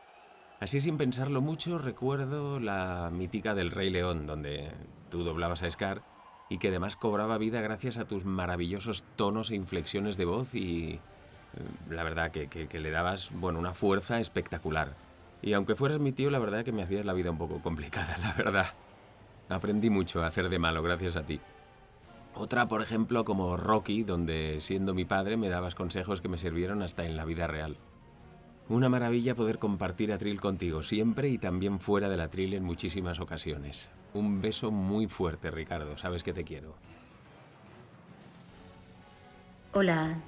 Así 0.58 0.80
sin 0.80 0.96
pensarlo 0.96 1.42
mucho, 1.42 1.76
recuerdo 1.78 2.58
la 2.58 3.10
mítica 3.12 3.54
del 3.54 3.70
Rey 3.70 3.90
León, 3.90 4.26
donde 4.26 4.70
tú 5.10 5.22
doblabas 5.22 5.62
a 5.62 5.70
Scar 5.70 6.02
y 6.48 6.58
que 6.58 6.68
además 6.68 6.96
cobraba 6.96 7.36
vida 7.36 7.60
gracias 7.60 7.98
a 7.98 8.06
tus 8.06 8.24
maravillosos 8.24 9.04
tonos 9.16 9.50
e 9.50 9.54
inflexiones 9.54 10.16
de 10.16 10.24
voz 10.24 10.54
y 10.54 10.94
eh, 10.94 11.00
la 11.90 12.04
verdad 12.04 12.30
que, 12.30 12.48
que, 12.48 12.80
le 12.80 12.90
dabas, 12.90 13.32
bueno, 13.34 13.58
una 13.58 13.74
fuerza 13.74 14.18
espectacular. 14.18 14.94
Y 15.42 15.52
aunque 15.52 15.74
fueras 15.74 16.00
mi 16.00 16.12
tío, 16.12 16.30
la 16.30 16.38
verdad 16.38 16.64
que 16.64 16.72
me 16.72 16.82
hacías 16.82 17.04
la 17.04 17.12
vida 17.12 17.30
un 17.30 17.38
poco 17.38 17.60
complicada, 17.60 18.16
la 18.22 18.32
verdad. 18.32 18.66
Aprendí 19.50 19.90
mucho 19.90 20.22
a 20.22 20.28
hacer 20.28 20.48
de 20.48 20.58
malo 20.58 20.82
gracias 20.82 21.16
a 21.16 21.24
ti. 21.24 21.38
Otra, 22.34 22.66
por 22.66 22.82
ejemplo, 22.82 23.24
como 23.24 23.56
Rocky, 23.56 24.02
donde 24.02 24.60
siendo 24.60 24.94
mi 24.94 25.04
padre 25.04 25.36
me 25.36 25.48
dabas 25.48 25.74
consejos 25.74 26.20
que 26.20 26.28
me 26.28 26.38
sirvieron 26.38 26.82
hasta 26.82 27.04
en 27.04 27.16
la 27.16 27.24
vida 27.24 27.46
real. 27.46 27.76
Una 28.68 28.88
maravilla 28.88 29.36
poder 29.36 29.60
compartir 29.60 30.12
atril 30.12 30.40
contigo 30.40 30.82
siempre 30.82 31.28
y 31.28 31.38
también 31.38 31.78
fuera 31.78 32.08
del 32.08 32.20
atril 32.20 32.54
en 32.54 32.64
muchísimas 32.64 33.20
ocasiones. 33.20 33.86
Un 34.12 34.40
beso 34.40 34.72
muy 34.72 35.06
fuerte, 35.06 35.52
Ricardo. 35.52 35.96
Sabes 35.96 36.24
que 36.24 36.32
te 36.32 36.42
quiero. 36.42 36.74
Hola, 39.72 40.18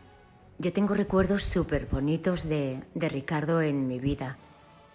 yo 0.58 0.72
tengo 0.72 0.94
recuerdos 0.94 1.42
súper 1.42 1.86
bonitos 1.86 2.48
de, 2.48 2.80
de 2.94 3.08
Ricardo 3.08 3.60
en 3.60 3.88
mi 3.88 3.98
vida. 3.98 4.36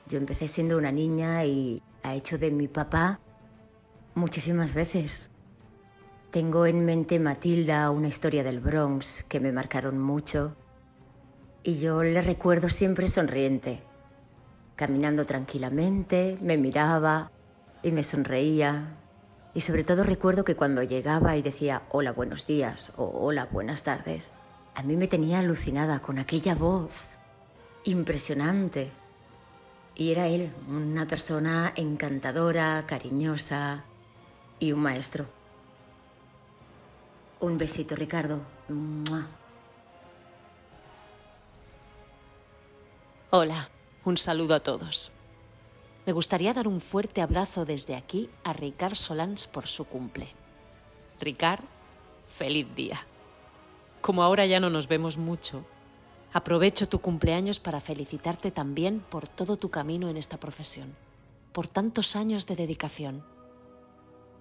Yo 0.08 0.18
empecé 0.18 0.48
siendo 0.48 0.78
una 0.78 0.92
niña 0.92 1.44
y 1.44 1.82
ha 2.04 2.16
hecho 2.16 2.38
de 2.38 2.52
mi 2.52 2.70
papá 2.70 3.20
muchísimas 4.16 4.74
veces. 4.74 5.32
Tengo 6.32 6.66
en 6.66 6.86
mente 6.86 7.20
Matilda, 7.20 7.90
una 7.92 8.08
historia 8.08 8.44
del 8.44 8.60
Bronx 8.62 9.24
que 9.24 9.40
me 9.40 9.52
marcaron 9.52 10.00
mucho. 10.00 10.56
Y 11.66 11.80
yo 11.80 12.04
le 12.04 12.22
recuerdo 12.22 12.70
siempre 12.70 13.08
sonriente, 13.08 13.82
caminando 14.76 15.26
tranquilamente, 15.26 16.38
me 16.42 16.58
miraba 16.58 17.32
y 17.82 17.92
me 17.92 18.04
sonreía. 18.04 18.98
Y 19.54 19.62
sobre 19.62 19.86
todo 19.86 20.04
recuerdo 20.04 20.44
que 20.44 20.58
cuando 20.58 20.84
llegaba 20.84 21.38
y 21.38 21.42
decía 21.42 21.84
hola 21.90 22.12
buenos 22.12 22.46
días 22.46 22.92
o 22.98 23.06
hola 23.06 23.48
buenas 23.50 23.84
tardes, 23.84 24.34
a 24.76 24.84
mí 24.84 24.98
me 24.98 25.08
tenía 25.08 25.40
alucinada 25.40 26.02
con 26.02 26.20
aquella 26.20 26.54
voz 26.54 27.08
impresionante. 27.86 28.92
Y 29.96 30.12
era 30.12 30.28
él, 30.28 30.52
una 30.68 31.06
persona 31.06 31.72
encantadora, 31.78 32.84
cariñosa 32.88 33.86
y 34.60 34.74
un 34.74 34.82
maestro. 34.82 35.28
Un 37.40 37.58
besito, 37.58 37.96
Ricardo. 37.96 38.42
Hola, 43.36 43.68
un 44.06 44.16
saludo 44.16 44.54
a 44.54 44.60
todos. 44.60 45.12
Me 46.06 46.14
gustaría 46.14 46.54
dar 46.54 46.68
un 46.68 46.80
fuerte 46.80 47.20
abrazo 47.20 47.66
desde 47.66 47.96
aquí 47.96 48.30
a 48.44 48.54
Ricard 48.54 48.94
Solans 48.94 49.48
por 49.48 49.66
su 49.66 49.86
cumple. 49.86 50.28
Ricard, 51.20 51.64
feliz 52.28 52.68
día. 52.76 53.08
Como 54.02 54.22
ahora 54.22 54.46
ya 54.46 54.60
no 54.60 54.70
nos 54.70 54.88
vemos 54.88 55.18
mucho, 55.18 55.66
aprovecho 56.32 56.88
tu 56.88 57.02
cumpleaños 57.02 57.60
para 57.60 57.82
felicitarte 57.82 58.52
también 58.52 59.00
por 59.00 59.28
todo 59.28 59.58
tu 59.58 59.72
camino 59.72 60.10
en 60.10 60.18
esta 60.18 60.40
profesión, 60.40 60.96
por 61.54 61.68
tantos 61.68 62.16
años 62.16 62.46
de 62.46 62.56
dedicación. 62.56 63.26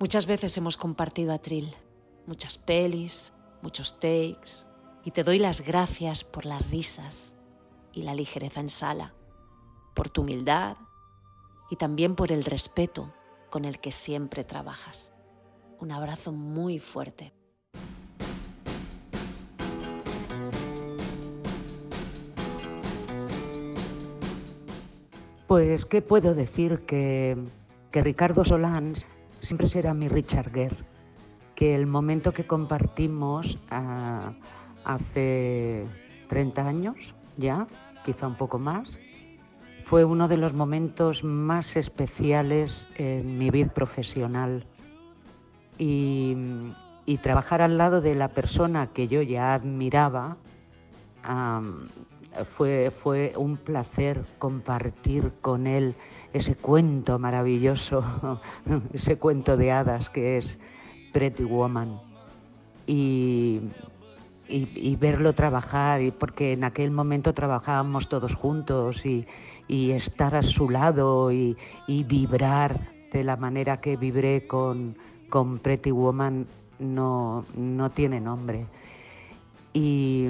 Muchas 0.01 0.27
veces 0.27 0.55
hemos 0.59 0.77
compartido 0.77 1.33
atril, 1.33 1.75
muchas 2.27 2.59
pelis, 2.59 3.33
muchos 3.63 3.95
takes, 3.95 4.69
y 5.03 5.13
te 5.13 5.25
doy 5.25 5.39
las 5.39 5.63
gracias 5.63 6.25
por 6.25 6.45
las 6.45 6.71
risas 6.71 7.39
y 7.93 8.03
la 8.03 8.15
ligereza 8.15 8.61
en 8.61 8.69
sala, 8.69 9.15
por 9.95 10.09
tu 10.09 10.23
humildad 10.23 10.77
y 11.71 11.77
también 11.77 12.15
por 12.15 12.33
el 12.33 12.45
respeto 12.45 13.13
con 13.51 13.65
el 13.65 13.79
que 13.79 13.93
siempre 13.93 14.45
trabajas. 14.45 15.13
Un 15.79 15.93
abrazo 15.93 16.33
muy 16.33 16.79
fuerte. 16.79 17.33
Pues, 25.47 25.85
¿qué 25.85 26.01
puedo 26.01 26.35
decir? 26.35 26.79
Que, 26.87 27.37
Ricardo 27.93 28.43
Solans 28.43 29.05
siempre 29.41 29.67
será 29.67 29.93
mi 29.93 30.09
Richard 30.09 30.51
Gere, 30.51 30.77
que 31.55 31.75
el 31.75 31.87
momento 31.87 32.33
que 32.33 32.47
compartimos 32.47 33.59
ah, 33.71 34.33
hace 34.85 35.87
30 36.29 36.67
años 36.67 37.15
ya, 37.37 37.67
quizá 38.05 38.27
un 38.27 38.37
poco 38.37 38.59
más, 38.59 39.01
fue 39.85 40.05
uno 40.05 40.29
de 40.29 40.37
los 40.37 40.53
momentos 40.53 41.23
más 41.25 41.77
especiales 41.77 42.89
en 42.97 43.39
mi 43.39 43.51
vida 43.51 43.73
profesional. 43.73 44.65
Y, 45.79 46.37
trabajar 47.23 47.61
al 47.61 47.77
lado 47.77 48.01
de 48.01 48.15
la 48.15 48.29
persona 48.29 48.89
que 48.89 49.07
yo 49.07 49.23
ya 49.23 49.55
admiraba, 49.55 50.37
fue, 52.49 52.91
fue 52.91 53.35
un 53.37 53.57
placer 53.59 54.25
compartir 54.39 55.31
con 55.43 55.67
él 55.67 55.95
ese 56.33 56.57
cuento 56.57 57.19
maravilloso, 57.19 58.41
ese 58.93 59.19
cuento 59.19 59.57
de 59.57 59.73
hadas 59.73 60.09
que 60.09 60.39
es 60.39 60.59
Pretty 61.13 61.45
Woman. 61.45 62.01
Y, 62.87 63.61
y- 64.53 64.69
y 64.75 64.97
verlo 64.97 65.33
trabajar, 65.33 66.03
y 66.03 66.11
porque 66.11 66.53
en 66.53 66.65
aquel 66.65 66.91
momento 66.91 67.33
trabajábamos 67.33 68.09
todos 68.09 68.35
juntos 68.35 69.05
y, 69.07 69.27
y 69.69 69.91
estar 69.93 70.35
a 70.35 70.43
su 70.43 70.69
lado 70.69 71.33
y, 71.33 71.57
y 71.87 72.05
vibrar 72.05 72.79
de 73.13 73.25
la 73.25 73.37
manera 73.37 73.81
que 73.81 73.97
vibré 73.97 74.47
con, 74.47 74.97
con 75.29 75.59
Pretty 75.59 75.91
Woman 75.91 76.47
no, 76.79 77.45
no 77.57 77.91
tiene 77.91 78.21
nombre. 78.21 78.67
Y, 79.75 80.27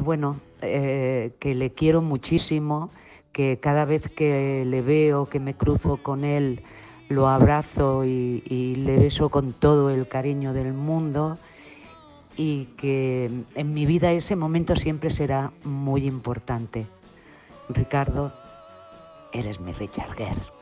bueno, 0.00 0.36
eh, 0.62 1.32
que 1.38 1.54
le 1.54 1.70
quiero 1.72 2.02
muchísimo, 2.02 2.90
que 3.32 3.58
cada 3.60 3.84
vez 3.84 4.10
que 4.10 4.64
le 4.66 4.82
veo, 4.82 5.26
que 5.26 5.40
me 5.40 5.54
cruzo 5.54 5.98
con 6.02 6.24
él, 6.24 6.60
lo 7.08 7.28
abrazo 7.28 8.04
y, 8.04 8.42
y 8.46 8.76
le 8.76 8.98
beso 8.98 9.30
con 9.30 9.52
todo 9.52 9.90
el 9.90 10.08
cariño 10.08 10.52
del 10.52 10.72
mundo 10.72 11.38
y 12.36 12.66
que 12.76 13.30
en 13.54 13.74
mi 13.74 13.86
vida 13.86 14.12
ese 14.12 14.36
momento 14.36 14.76
siempre 14.76 15.10
será 15.10 15.52
muy 15.64 16.06
importante. 16.06 16.86
Ricardo, 17.68 18.32
eres 19.32 19.60
mi 19.60 19.72
Richard 19.72 20.14
Gere. 20.16 20.56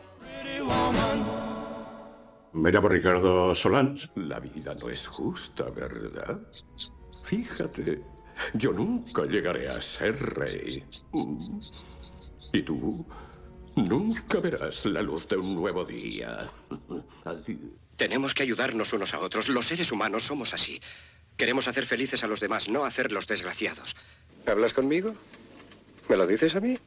Me 2.53 2.71
llamo 2.71 2.89
Ricardo 2.89 3.55
Solans. 3.55 4.11
La 4.15 4.39
vida 4.39 4.73
no 4.81 4.89
es 4.89 5.07
justa, 5.07 5.65
¿verdad? 5.71 6.41
Fíjate, 7.27 8.01
yo 8.55 8.73
nunca 8.73 9.25
llegaré 9.25 9.69
a 9.69 9.81
ser 9.81 10.15
rey. 10.37 10.85
Y 12.53 12.63
tú 12.63 13.05
nunca 13.77 14.41
verás 14.41 14.87
la 14.87 15.03
luz 15.03 15.27
de 15.27 15.37
un 15.37 15.55
nuevo 15.55 15.85
día. 15.85 16.49
Tenemos 17.97 18.35
que 18.35 18.45
ayudarnos 18.45 18.93
unos 18.93 19.15
a 19.15 19.21
otros. 19.21 19.49
Los 19.49 19.67
seres 19.67 19.91
humanos 19.93 20.25
somos 20.25 20.55
así. 20.55 20.81
Queremos 21.37 21.67
hacer 21.69 21.85
felices 21.85 22.23
a 22.25 22.29
los 22.29 22.41
demás, 22.41 22.69
no 22.69 22.85
hacerlos 22.85 23.27
desgraciados. 23.27 23.97
¿Hablas 24.47 24.73
conmigo? 24.73 25.15
¿Me 26.09 26.17
lo 26.17 26.27
dices 26.27 26.55
a 26.55 26.61
mí? 26.61 26.79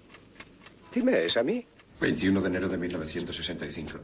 Dime, 0.94 1.26
¿es 1.26 1.38
a 1.38 1.44
mí? 1.44 1.66
21 2.00 2.42
de 2.42 2.48
enero 2.48 2.70
de 2.70 2.78
1965. 2.78 4.00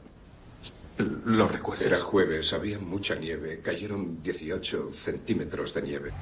Lo 0.98 1.48
recuerdo. 1.48 1.84
Era 1.84 1.98
jueves, 1.98 2.52
había 2.52 2.78
mucha 2.78 3.14
nieve. 3.14 3.60
Cayeron 3.62 4.22
18 4.22 4.92
centímetros 4.92 5.72
de 5.74 5.82
nieve. 5.82 6.12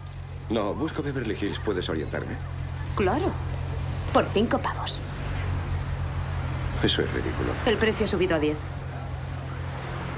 No, 0.51 0.73
busco 0.75 1.03
Beverly 1.03 1.37
Hills. 1.41 1.59
¿Puedes 1.59 1.89
orientarme? 1.89 2.37
Claro. 2.97 3.33
Por 4.13 4.25
cinco 4.33 4.59
pavos. 4.59 5.01
Eso 6.83 7.03
es 7.03 7.11
ridículo. 7.13 7.53
El 7.67 7.77
precio 7.77 8.05
ha 8.07 8.09
subido 8.09 8.37
a 8.37 8.39
10. 8.39 8.57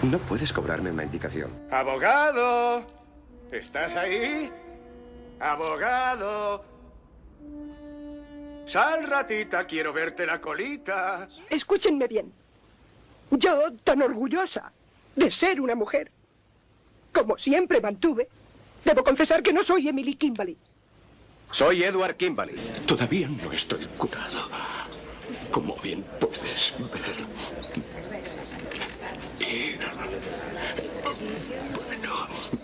No 0.02 0.18
puedes 0.18 0.52
cobrarme 0.52 0.90
una 0.90 1.04
indicación. 1.04 1.50
¡Abogado! 1.70 2.86
¿Estás 3.54 3.94
ahí? 3.94 4.50
¡Abogado! 5.38 6.64
Sal, 8.66 9.06
ratita, 9.06 9.64
quiero 9.64 9.92
verte 9.92 10.26
la 10.26 10.40
colita. 10.40 11.28
Escúchenme 11.50 12.08
bien. 12.08 12.32
Yo, 13.30 13.72
tan 13.84 14.02
orgullosa 14.02 14.72
de 15.14 15.30
ser 15.30 15.60
una 15.60 15.76
mujer, 15.76 16.10
como 17.12 17.38
siempre 17.38 17.80
mantuve, 17.80 18.28
debo 18.84 19.04
confesar 19.04 19.40
que 19.40 19.52
no 19.52 19.62
soy 19.62 19.88
Emily 19.88 20.16
Kimberly. 20.16 20.56
Soy 21.52 21.84
Edward 21.84 22.16
Kimberly. 22.16 22.56
Todavía 22.86 23.28
no 23.28 23.52
estoy 23.52 23.84
curado. 23.96 24.50
Como 25.52 25.76
bien 25.76 26.04
puedes 26.18 26.74
ver. 26.78 27.14
Y... 29.38 29.76
Bueno... 31.86 32.63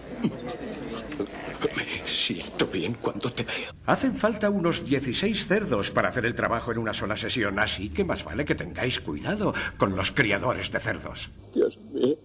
Siento 2.11 2.67
bien 2.67 2.95
cuando 2.95 3.33
te 3.33 3.45
veo. 3.45 3.73
Hacen 3.87 4.17
falta 4.17 4.51
unos 4.51 4.85
16 4.85 5.47
cerdos 5.47 5.91
para 5.91 6.09
hacer 6.09 6.27
el 6.27 6.35
trabajo 6.35 6.73
en 6.73 6.79
una 6.79 6.93
sola 6.93 7.17
sesión, 7.17 7.59
así 7.59 7.89
que 7.89 8.05
más 8.05 8.25
vale 8.25 8.45
que 8.45 8.55
tengáis 8.55 9.01
cuidado 9.01 9.55
con 9.79 9.97
los 9.97 10.11
criadores 10.11 10.71
de 10.71 10.81
cerdos. 10.81 11.31
Dios 11.55 11.79
mío. 11.93 12.17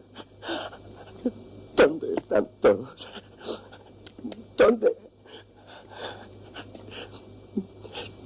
¿Dónde 1.75 2.13
están 2.15 2.47
todos? 2.59 3.07
¿Dónde? 4.57 4.91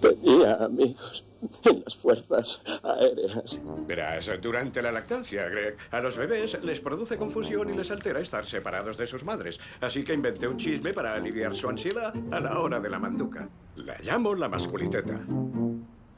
Tenía 0.02 0.56
amigos 0.64 1.24
en 1.66 1.84
las 1.84 1.96
fuerzas 1.96 2.62
aéreas. 2.84 3.62
Verás, 3.88 4.30
durante 4.42 4.82
la 4.82 4.92
lactancia, 4.92 5.48
Greg, 5.50 5.78
a 5.92 6.00
los 6.00 6.18
bebés 6.18 6.62
les 6.64 6.80
produce 6.80 7.18
confusión 7.18 7.70
y 7.70 7.78
les 7.78 7.92
altera 7.92 8.20
estar 8.20 8.46
separados 8.46 8.98
de 8.98 9.08
sus 9.08 9.24
madres. 9.24 9.60
Así 9.82 10.04
que 10.04 10.14
inventé 10.14 10.48
un 10.48 10.58
chisme 10.58 10.94
para 10.94 11.14
aliviar 11.14 11.56
su 11.56 11.70
ansiedad 11.70 12.14
a 12.32 12.40
la 12.40 12.60
hora 12.60 12.80
de 12.80 12.90
la 12.90 13.00
manduca. 13.00 13.48
La 13.76 13.98
llamo 14.02 14.36
la 14.36 14.50
masculiteta. 14.50 15.20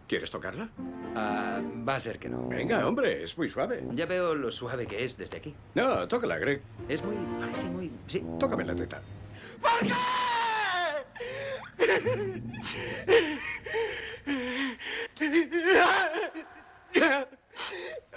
¿Quieres 0.07 0.29
tocarla? 0.29 0.67
Ah, 1.15 1.61
va 1.87 1.95
a 1.95 1.99
ser 1.99 2.19
que 2.19 2.27
no. 2.27 2.47
Venga, 2.49 2.85
hombre, 2.85 3.23
es 3.23 3.37
muy 3.37 3.47
suave. 3.47 3.83
Ya 3.93 4.05
veo 4.05 4.35
lo 4.35 4.51
suave 4.51 4.85
que 4.85 5.05
es 5.05 5.17
desde 5.17 5.37
aquí. 5.37 5.55
No, 5.73 6.05
tócala, 6.07 6.37
Greg. 6.37 6.61
Es 6.89 7.01
muy. 7.03 7.15
parece 7.39 7.69
muy. 7.69 7.91
Sí. 8.07 8.21
Tócame 8.37 8.65
la 8.65 8.75
teta. 8.75 9.01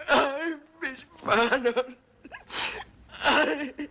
¡Ay, 0.09 0.59
mis 0.81 1.07
manos! 1.23 1.85
¡Ay! 3.23 3.91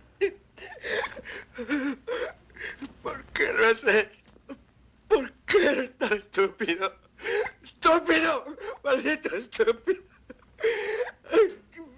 ¿Por 3.04 3.24
qué 3.26 3.52
no 3.52 3.64
es 3.66 3.84
esto? 3.84 4.56
¿Por 5.06 5.32
qué 5.46 5.64
eres 5.64 5.96
tan 5.98 6.12
estúpido? 6.14 6.92
¡Estúpido! 7.62 8.56
¡Maldito 8.82 9.36
estúpido! 9.36 10.02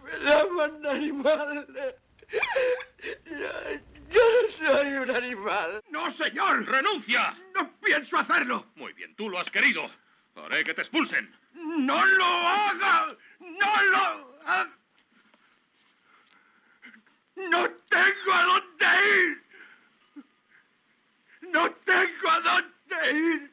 ¡Me 0.04 0.18
llaman 0.18 0.86
animal! 0.86 1.66
Yo, 4.10 4.20
soy 4.58 4.88
un 4.88 5.10
animal. 5.10 5.82
¡No, 5.88 6.10
señor! 6.10 6.66
¡Renuncia! 6.66 7.34
¡No 7.54 7.72
pienso 7.80 8.18
hacerlo! 8.18 8.66
Muy 8.74 8.92
bien, 8.92 9.16
tú 9.16 9.30
lo 9.30 9.38
has 9.38 9.50
querido. 9.50 9.88
Haré 10.36 10.62
que 10.64 10.74
te 10.74 10.82
expulsen. 10.82 11.34
¡No 11.54 12.04
lo 12.04 12.24
haga! 12.24 13.16
¡No 13.40 13.82
lo 13.90 14.40
haga! 14.44 14.70
¡No 17.34 17.68
tengo 17.88 18.32
a 18.32 18.44
dónde 18.44 18.86
ir! 19.16 19.44
¡No 21.52 21.70
tengo 21.72 22.30
a 22.30 22.40
dónde 22.40 23.12
ir! 23.12 23.52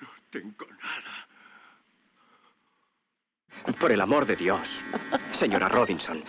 No 0.00 0.08
tengo 0.30 0.66
nada. 0.82 1.28
Por 3.78 3.92
el 3.92 4.00
amor 4.00 4.24
de 4.24 4.36
Dios. 4.36 4.82
Señora 5.32 5.68
Robinson, 5.68 6.24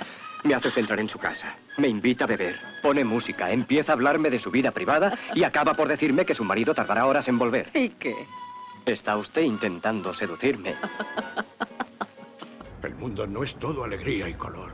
me 0.46 0.54
hace 0.54 0.68
usted 0.68 0.82
entrar 0.82 1.00
en 1.00 1.10
su 1.10 1.18
casa. 1.18 1.58
Me 1.78 1.88
invita 1.88 2.26
a 2.26 2.28
beber, 2.28 2.56
pone 2.82 3.04
música, 3.04 3.52
empieza 3.52 3.92
a 3.92 3.96
hablarme 3.96 4.30
de 4.30 4.40
su 4.40 4.52
vida 4.52 4.72
privada 4.72 5.18
y 5.34 5.44
acaba 5.44 5.74
por 5.74 5.88
decirme 5.88 6.26
que 6.26 6.36
su 6.36 6.44
marido 6.44 6.74
tardará 6.74 7.06
horas 7.08 7.28
en 7.28 7.40
volver. 7.40 7.72
¿Y 7.74 7.90
qué? 7.90 8.16
Está 8.86 9.18
usted 9.18 9.42
intentando 9.42 10.14
seducirme. 10.14 10.76
El 12.84 12.96
mundo 12.96 13.26
no 13.26 13.44
es 13.44 13.56
todo 13.56 13.84
alegría 13.84 14.30
y 14.30 14.36
color. 14.36 14.74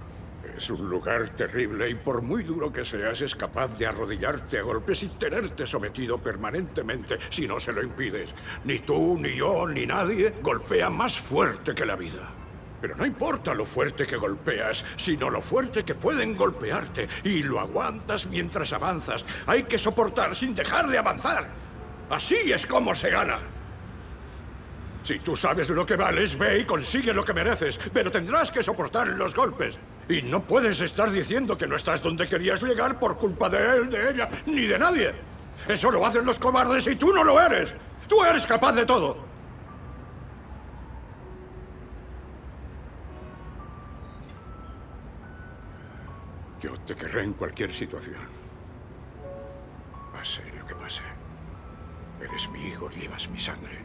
Es 0.58 0.70
un 0.70 0.90
lugar 0.90 1.30
terrible 1.30 1.90
y 1.90 1.96
por 1.96 2.22
muy 2.22 2.44
duro 2.44 2.74
que 2.74 2.84
seas 2.84 3.22
es 3.22 3.34
capaz 3.34 3.78
de 3.78 3.88
arrodillarte 3.88 4.60
a 4.60 4.64
golpes 4.64 5.02
y 5.04 5.08
tenerte 5.08 5.66
sometido 5.66 6.18
permanentemente 6.18 7.18
si 7.30 7.48
no 7.48 7.58
se 7.60 7.72
lo 7.72 7.82
impides. 7.82 8.36
Ni 8.66 8.80
tú, 8.80 9.18
ni 9.18 9.38
yo, 9.38 9.66
ni 9.66 9.86
nadie 9.86 10.34
golpea 10.44 10.90
más 10.90 11.18
fuerte 11.18 11.74
que 11.74 11.86
la 11.86 11.96
vida. 11.96 12.41
Pero 12.82 12.96
no 12.96 13.06
importa 13.06 13.54
lo 13.54 13.64
fuerte 13.64 14.08
que 14.08 14.18
golpeas, 14.18 14.84
sino 14.96 15.30
lo 15.30 15.42
fuerte 15.42 15.86
que 15.86 15.96
pueden 15.96 16.36
golpearte. 16.36 17.08
Y 17.24 17.44
lo 17.44 17.60
aguantas 17.60 18.26
mientras 18.26 18.74
avanzas. 18.74 19.24
Hay 19.46 19.64
que 19.64 19.78
soportar 19.78 20.36
sin 20.36 20.56
dejar 20.56 20.90
de 20.90 20.98
avanzar. 20.98 21.48
Así 22.10 22.52
es 22.52 22.66
como 22.66 22.96
se 22.96 23.12
gana. 23.12 23.40
Si 25.04 25.20
tú 25.20 25.36
sabes 25.36 25.70
lo 25.70 25.86
que 25.86 25.96
vales, 25.96 26.38
ve 26.38 26.60
y 26.60 26.66
consigue 26.66 27.14
lo 27.14 27.26
que 27.26 27.34
mereces, 27.34 27.80
pero 27.92 28.12
tendrás 28.12 28.52
que 28.52 28.62
soportar 28.62 29.08
los 29.08 29.34
golpes. 29.34 29.80
Y 30.08 30.22
no 30.22 30.44
puedes 30.44 30.80
estar 30.82 31.10
diciendo 31.10 31.58
que 31.58 31.68
no 31.68 31.76
estás 31.76 32.02
donde 32.02 32.28
querías 32.28 32.62
llegar 32.62 33.00
por 33.00 33.18
culpa 33.18 33.50
de 33.50 33.78
él, 33.78 33.90
de 33.90 34.12
ella, 34.12 34.30
ni 34.46 34.68
de 34.68 34.78
nadie. 34.78 35.14
Eso 35.68 35.92
lo 35.92 36.06
hacen 36.06 36.26
los 36.26 36.38
cobardes 36.38 36.86
y 36.88 36.96
tú 36.96 37.14
no 37.14 37.24
lo 37.24 37.40
eres. 37.42 37.74
Tú 38.08 38.24
eres 38.24 38.46
capaz 38.46 38.74
de 38.74 38.86
todo. 38.86 39.32
Yo 46.62 46.76
te 46.96 47.06
querré 47.06 47.24
en 47.24 47.34
cualquier 47.34 47.72
situación. 47.72 48.28
Pase 50.12 50.42
lo 50.58 50.68
que 50.68 50.76
pase. 50.76 51.02
Eres 52.22 52.50
mi 52.50 52.68
hijo, 52.68 52.90
llevas 52.90 53.30
mi 53.30 53.40
sangre. 53.40 53.80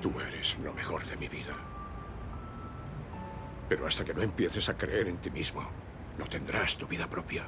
Tú 0.00 0.18
eres 0.18 0.56
lo 0.64 0.72
mejor 0.72 1.04
de 1.04 1.16
mi 1.18 1.28
vida. 1.28 1.54
Pero 3.68 3.86
hasta 3.86 4.02
que 4.02 4.14
no 4.14 4.22
empieces 4.22 4.68
a 4.70 4.78
creer 4.78 5.08
en 5.08 5.18
ti 5.18 5.30
mismo, 5.30 5.62
no 6.18 6.26
tendrás 6.26 6.78
tu 6.78 6.86
vida 6.86 7.06
propia. 7.06 7.44